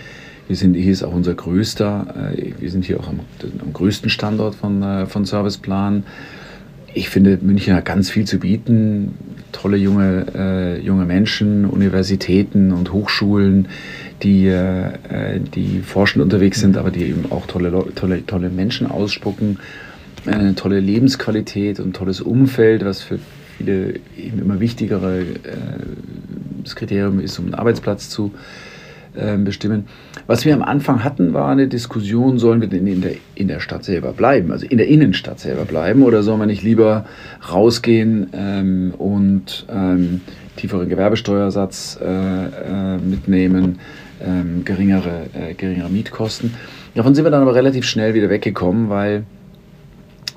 Wir 0.48 0.56
sind, 0.56 0.74
hier 0.74 0.90
ist 0.90 1.04
auch 1.04 1.14
unser 1.14 1.34
größter, 1.34 2.32
äh, 2.36 2.52
wir 2.58 2.70
sind 2.70 2.84
hier 2.84 2.98
auch 2.98 3.08
am, 3.08 3.20
am 3.60 3.72
größten 3.72 4.10
Standort 4.10 4.56
von, 4.56 4.82
äh, 4.82 5.06
von 5.06 5.24
Serviceplan. 5.24 6.02
Ich 6.94 7.08
finde, 7.08 7.38
München 7.40 7.74
hat 7.74 7.84
ganz 7.84 8.10
viel 8.10 8.24
zu 8.24 8.38
bieten. 8.38 9.14
Tolle 9.52 9.76
junge, 9.76 10.26
äh, 10.34 10.80
junge 10.80 11.04
Menschen, 11.04 11.64
Universitäten 11.64 12.72
und 12.72 12.92
Hochschulen, 12.92 13.68
die, 14.22 14.48
äh, 14.48 15.38
die 15.54 15.80
forschend 15.80 16.24
unterwegs 16.24 16.58
sind, 16.58 16.76
aber 16.76 16.90
die 16.90 17.04
eben 17.04 17.30
auch 17.30 17.46
tolle, 17.46 17.84
tolle, 17.94 18.26
tolle 18.26 18.48
Menschen 18.48 18.90
ausspucken 18.90 19.58
eine 20.26 20.54
tolle 20.54 20.80
Lebensqualität 20.80 21.80
und 21.80 21.94
tolles 21.94 22.20
Umfeld, 22.20 22.84
was 22.84 23.02
für 23.02 23.18
viele 23.58 23.94
eben 24.16 24.40
immer 24.40 24.60
wichtigere 24.60 25.20
äh, 25.20 25.24
das 26.62 26.76
Kriterium 26.76 27.20
ist, 27.20 27.38
um 27.38 27.46
einen 27.46 27.54
Arbeitsplatz 27.54 28.08
zu 28.08 28.32
äh, 29.14 29.36
bestimmen. 29.36 29.84
Was 30.26 30.44
wir 30.44 30.54
am 30.54 30.62
Anfang 30.62 31.04
hatten, 31.04 31.34
war 31.34 31.50
eine 31.50 31.68
Diskussion, 31.68 32.38
sollen 32.38 32.60
wir 32.60 32.68
denn 32.68 32.86
in 32.86 33.02
der, 33.02 33.12
in 33.34 33.48
der 33.48 33.60
Stadt 33.60 33.84
selber 33.84 34.12
bleiben, 34.12 34.52
also 34.52 34.66
in 34.66 34.78
der 34.78 34.88
Innenstadt 34.88 35.40
selber 35.40 35.64
bleiben, 35.64 36.02
oder 36.02 36.22
sollen 36.22 36.40
wir 36.40 36.46
nicht 36.46 36.62
lieber 36.62 37.04
rausgehen 37.52 38.28
ähm, 38.32 38.94
und 38.96 39.66
ähm, 39.68 40.22
tieferen 40.56 40.88
Gewerbesteuersatz 40.88 41.98
äh, 42.00 42.06
äh 42.06 42.98
mitnehmen, 42.98 43.80
ähm, 44.24 44.64
geringere, 44.64 45.26
äh, 45.34 45.54
geringere 45.54 45.90
Mietkosten. 45.90 46.54
Davon 46.94 47.14
sind 47.14 47.24
wir 47.24 47.30
dann 47.30 47.42
aber 47.42 47.54
relativ 47.54 47.84
schnell 47.84 48.14
wieder 48.14 48.30
weggekommen, 48.30 48.88
weil 48.88 49.24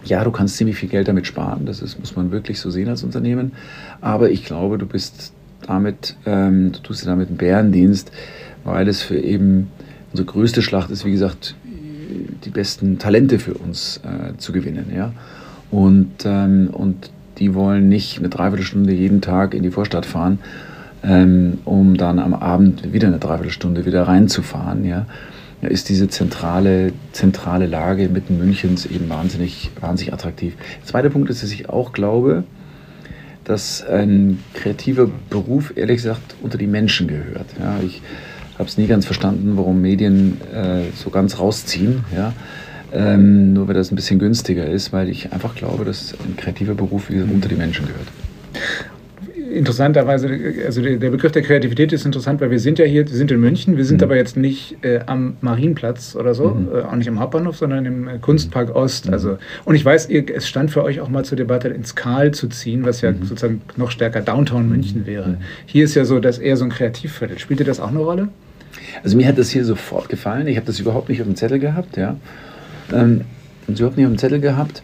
ja, 0.06 0.24
du 0.24 0.32
kannst 0.32 0.58
ziemlich 0.58 0.78
viel 0.78 0.90
Geld 0.90 1.08
damit 1.08 1.28
sparen, 1.28 1.66
das 1.66 1.82
ist, 1.82 2.00
muss 2.00 2.16
man 2.16 2.32
wirklich 2.32 2.60
so 2.60 2.70
sehen 2.70 2.90
als 2.90 3.04
Unternehmen. 3.04 3.54
Aber 4.02 4.30
ich 4.30 4.46
glaube, 4.46 4.78
du 4.78 4.86
bist 4.86 5.34
damit, 5.66 6.16
ähm, 6.26 6.72
du 6.72 6.80
tust 6.80 7.04
dir 7.04 7.08
damit 7.08 7.30
einen 7.30 7.38
Bärendienst, 7.38 8.12
weil 8.64 8.88
es 8.88 9.02
für 9.02 9.20
eben 9.20 9.72
unsere 10.12 10.26
größte 10.26 10.62
Schlacht 10.62 10.92
ist, 10.92 11.06
wie 11.06 11.12
gesagt, 11.12 11.56
die 12.44 12.50
besten 12.50 13.00
Talente 13.00 13.40
für 13.40 13.54
uns 13.54 14.00
äh, 14.04 14.38
zu 14.38 14.52
gewinnen. 14.52 14.92
Ja? 14.96 15.12
Und, 15.72 16.26
ähm, 16.26 16.70
und 16.72 17.10
die 17.38 17.54
wollen 17.54 17.90
nicht 17.90 18.20
eine 18.20 18.30
Dreiviertelstunde 18.30 18.94
jeden 18.94 19.22
Tag 19.22 19.54
in 19.54 19.64
die 19.64 19.72
Vorstadt 19.72 20.06
fahren, 20.06 20.40
ähm, 21.04 21.60
um 21.66 21.98
dann 21.98 22.20
am 22.20 22.34
Abend 22.34 22.94
wieder 22.94 23.08
eine 23.08 23.20
Dreiviertelstunde 23.20 23.86
wieder 23.86 24.04
reinzufahren. 24.04 24.86
Ja? 24.86 25.06
Ist 25.62 25.90
diese 25.90 26.08
zentrale, 26.08 26.92
zentrale 27.12 27.66
Lage 27.66 28.10
mitten 28.10 28.38
Münchens 28.38 28.86
eben 28.86 29.10
wahnsinnig, 29.10 29.72
wahnsinnig 29.80 30.14
attraktiv. 30.14 30.54
Der 30.82 30.86
zweite 30.86 31.10
Punkt 31.10 31.30
ist, 31.30 31.44
dass 31.44 31.52
ich 31.52 31.70
auch 31.70 31.92
glaube, 31.94 32.44
dass 33.44 33.86
ein 33.86 34.44
kreativer 34.54 35.10
Beruf, 35.30 35.74
ehrlich 35.76 35.98
gesagt, 35.98 36.36
unter 36.42 36.58
die 36.58 36.68
Menschen 36.68 37.08
gehört. 37.08 37.46
Ja, 37.60 37.80
ich 37.86 38.02
habe 38.58 38.68
es 38.68 38.78
nie 38.78 38.88
ganz 38.88 39.06
verstanden, 39.06 39.54
warum 39.56 39.82
Medien 39.82 40.40
äh, 40.54 40.92
so 40.96 41.10
ganz 41.10 41.40
rausziehen. 41.40 42.04
Ja. 42.16 42.34
Ähm, 42.94 43.54
nur 43.54 43.68
weil 43.68 43.76
das 43.76 43.92
ein 43.92 43.96
bisschen 43.96 44.20
günstiger 44.20 44.66
ist, 44.66 44.94
weil 44.94 45.10
ich 45.10 45.34
einfach 45.34 45.56
glaube, 45.56 45.86
dass 45.86 46.14
ein 46.26 46.38
kreativer 46.38 46.76
Beruf 46.76 47.10
unter 47.10 47.50
die 47.50 47.56
Menschen 47.56 47.88
gehört 47.88 48.08
interessanterweise, 49.56 50.30
also 50.66 50.82
der 50.82 51.10
Begriff 51.10 51.32
der 51.32 51.42
Kreativität 51.42 51.94
ist 51.94 52.06
interessant, 52.06 52.42
weil 52.42 52.52
wir 52.52 52.60
sind 52.60 52.78
ja 52.78 52.86
hier, 52.86 53.08
wir 53.08 53.16
sind 53.16 53.32
in 53.32 53.40
München, 53.40 53.78
wir 53.78 53.86
sind 53.86 54.02
mhm. 54.02 54.06
aber 54.06 54.16
jetzt 54.16 54.38
nicht 54.38 54.78
äh, 54.84 55.00
am 55.06 55.38
Marienplatz 55.42 56.16
oder 56.16 56.34
so, 56.34 56.50
mhm. 56.50 56.68
äh, 56.74 56.82
auch 56.82 56.96
nicht 56.96 57.08
am 57.08 57.20
Hauptbahnhof, 57.20 57.58
sondern 57.58 57.86
im 57.86 58.08
äh, 58.08 58.18
Kunstpark 58.20 58.76
Ost. 58.76 59.08
Mhm. 59.08 59.14
Also, 59.14 59.38
und 59.64 59.76
ich 59.76 59.84
weiß, 59.84 60.10
ihr, 60.10 60.26
es 60.36 60.48
stand 60.48 60.72
für 60.72 60.84
euch 60.84 61.00
auch 61.00 61.10
mal 61.10 61.26
zur 61.26 61.38
Debatte, 61.38 61.70
ins 61.70 61.96
Karl 61.96 62.32
zu 62.32 62.48
ziehen, 62.48 62.86
was 62.86 63.02
ja 63.02 63.12
mhm. 63.12 63.24
sozusagen 63.24 63.62
noch 63.78 63.92
stärker 63.92 64.22
Downtown 64.22 64.70
München 64.70 65.02
mhm. 65.02 65.08
wäre. 65.08 65.38
Hier 65.66 65.86
ist 65.86 65.96
ja 65.96 66.06
so, 66.06 66.20
dass 66.20 66.38
eher 66.38 66.58
so 66.58 66.66
ein 66.66 66.72
Kreativviertel. 66.72 67.40
Spielt 67.40 67.60
dir 67.60 67.66
das 67.66 67.80
auch 67.80 67.90
eine 67.90 68.00
Rolle? 68.00 68.30
Also 69.04 69.18
mir 69.18 69.28
hat 69.28 69.38
das 69.38 69.50
hier 69.50 69.66
sofort 69.66 70.10
gefallen. 70.10 70.48
Ich 70.48 70.58
habe 70.58 70.66
das 70.66 70.80
überhaupt 70.80 71.10
nicht 71.10 71.22
auf 71.22 71.28
dem 71.28 71.36
Zettel 71.36 71.60
gehabt, 71.60 71.98
ja. 71.98 72.18
Ähm, 72.94 73.22
überhaupt 73.68 73.98
nicht 73.98 74.06
auf 74.06 74.12
dem 74.12 74.18
Zettel 74.18 74.40
gehabt. 74.40 74.84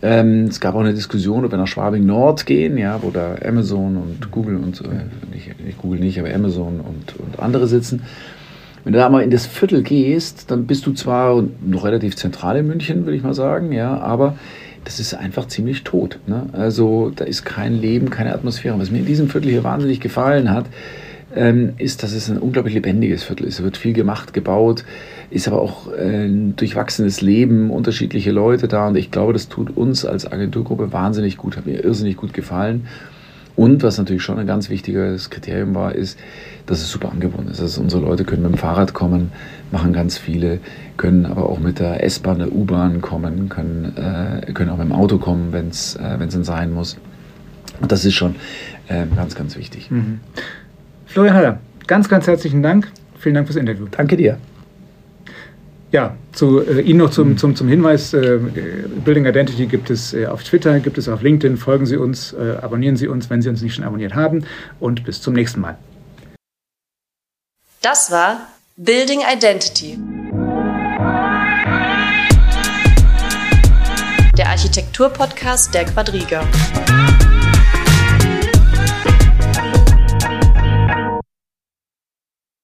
Ähm, 0.00 0.44
es 0.44 0.60
gab 0.60 0.74
auch 0.74 0.80
eine 0.80 0.94
Diskussion, 0.94 1.44
ob 1.44 1.50
wir 1.50 1.58
nach 1.58 1.66
Schwabing 1.66 2.06
Nord 2.06 2.46
gehen, 2.46 2.78
ja, 2.78 3.02
wo 3.02 3.10
da 3.10 3.34
Amazon 3.44 3.96
und 3.96 4.30
Google 4.30 4.56
und 4.56 4.80
äh, 4.80 5.34
nicht, 5.34 5.60
nicht, 5.64 5.78
Google 5.78 6.00
nicht, 6.00 6.20
aber 6.20 6.32
Amazon 6.32 6.80
und, 6.80 7.18
und 7.18 7.40
andere 7.40 7.66
sitzen. 7.66 8.02
Wenn 8.84 8.92
du 8.92 9.00
da 9.00 9.08
mal 9.08 9.22
in 9.22 9.30
das 9.30 9.46
Viertel 9.46 9.82
gehst, 9.82 10.50
dann 10.50 10.66
bist 10.66 10.86
du 10.86 10.92
zwar 10.92 11.42
noch 11.60 11.84
relativ 11.84 12.16
zentral 12.16 12.58
in 12.58 12.68
München, 12.68 13.04
würde 13.04 13.16
ich 13.16 13.24
mal 13.24 13.34
sagen, 13.34 13.72
ja, 13.72 13.98
aber 13.98 14.36
das 14.84 15.00
ist 15.00 15.14
einfach 15.14 15.46
ziemlich 15.48 15.82
tot. 15.82 16.20
Ne? 16.26 16.46
Also 16.52 17.10
da 17.14 17.24
ist 17.24 17.44
kein 17.44 17.74
Leben, 17.74 18.08
keine 18.08 18.32
Atmosphäre. 18.32 18.78
Was 18.78 18.90
mir 18.90 18.98
in 18.98 19.06
diesem 19.06 19.28
Viertel 19.28 19.50
hier 19.50 19.64
wahnsinnig 19.64 20.00
gefallen 20.00 20.50
hat, 20.50 20.66
ähm, 21.34 21.74
ist, 21.76 22.02
dass 22.02 22.12
es 22.12 22.30
ein 22.30 22.38
unglaublich 22.38 22.74
lebendiges 22.74 23.24
Viertel 23.24 23.46
ist. 23.46 23.58
Es 23.58 23.62
wird 23.62 23.76
viel 23.76 23.92
gemacht, 23.92 24.32
gebaut 24.32 24.84
ist 25.30 25.48
aber 25.48 25.60
auch 25.60 25.92
äh, 25.92 26.26
ein 26.26 26.56
durchwachsenes 26.56 27.20
Leben, 27.20 27.70
unterschiedliche 27.70 28.30
Leute 28.30 28.68
da 28.68 28.88
und 28.88 28.96
ich 28.96 29.10
glaube, 29.10 29.32
das 29.32 29.48
tut 29.48 29.76
uns 29.76 30.04
als 30.04 30.30
Agenturgruppe 30.30 30.92
wahnsinnig 30.92 31.36
gut, 31.36 31.56
hat 31.56 31.66
mir 31.66 31.84
irrsinnig 31.84 32.16
gut 32.16 32.32
gefallen. 32.32 32.86
Und 33.56 33.82
was 33.82 33.98
natürlich 33.98 34.22
schon 34.22 34.38
ein 34.38 34.46
ganz 34.46 34.70
wichtiges 34.70 35.30
Kriterium 35.30 35.74
war, 35.74 35.92
ist, 35.92 36.16
dass 36.66 36.78
es 36.78 36.92
super 36.92 37.10
angebunden 37.10 37.50
ist. 37.50 37.60
Also 37.60 37.80
unsere 37.80 38.02
Leute 38.02 38.22
können 38.22 38.42
mit 38.42 38.52
dem 38.52 38.56
Fahrrad 38.58 38.94
kommen, 38.94 39.32
machen 39.72 39.92
ganz 39.92 40.16
viele, 40.16 40.60
können 40.96 41.26
aber 41.26 41.48
auch 41.48 41.58
mit 41.58 41.80
der 41.80 42.04
S-Bahn, 42.04 42.38
der 42.38 42.52
U-Bahn 42.52 43.00
kommen, 43.00 43.48
können, 43.48 43.96
äh, 43.96 44.52
können 44.52 44.70
auch 44.70 44.76
mit 44.76 44.86
dem 44.86 44.92
Auto 44.92 45.18
kommen, 45.18 45.52
wenn 45.52 45.70
es 45.70 45.96
äh, 45.96 46.18
denn 46.18 46.44
sein 46.44 46.72
muss. 46.72 46.98
Und 47.80 47.90
das 47.90 48.04
ist 48.04 48.14
schon 48.14 48.36
äh, 48.86 49.06
ganz, 49.16 49.34
ganz 49.34 49.56
wichtig. 49.56 49.90
Mhm. 49.90 50.20
Florian 51.06 51.34
Haller, 51.34 51.58
ganz, 51.88 52.08
ganz 52.08 52.28
herzlichen 52.28 52.62
Dank. 52.62 52.92
Vielen 53.18 53.34
Dank 53.34 53.48
fürs 53.48 53.56
Interview. 53.56 53.86
Danke 53.90 54.16
dir. 54.16 54.38
Ja, 55.90 56.16
zu 56.32 56.60
äh, 56.60 56.82
Ihnen 56.82 56.98
noch 56.98 57.10
zum, 57.10 57.38
zum, 57.38 57.56
zum 57.56 57.66
Hinweis, 57.66 58.12
äh, 58.12 58.38
Building 59.04 59.24
Identity 59.24 59.66
gibt 59.66 59.88
es 59.88 60.12
äh, 60.12 60.26
auf 60.26 60.44
Twitter, 60.44 60.80
gibt 60.80 60.98
es 60.98 61.08
auf 61.08 61.22
LinkedIn, 61.22 61.56
folgen 61.56 61.86
Sie 61.86 61.96
uns, 61.96 62.34
äh, 62.34 62.56
abonnieren 62.60 62.96
Sie 62.96 63.08
uns, 63.08 63.30
wenn 63.30 63.40
Sie 63.40 63.48
uns 63.48 63.62
nicht 63.62 63.74
schon 63.74 63.84
abonniert 63.84 64.14
haben 64.14 64.44
und 64.80 65.04
bis 65.04 65.22
zum 65.22 65.32
nächsten 65.32 65.60
Mal. 65.60 65.78
Das 67.80 68.10
war 68.10 68.48
Building 68.76 69.20
Identity. 69.20 69.98
Der 74.36 74.48
Architektur-Podcast 74.50 75.74
der 75.74 75.86
Quadriga. 75.86 76.46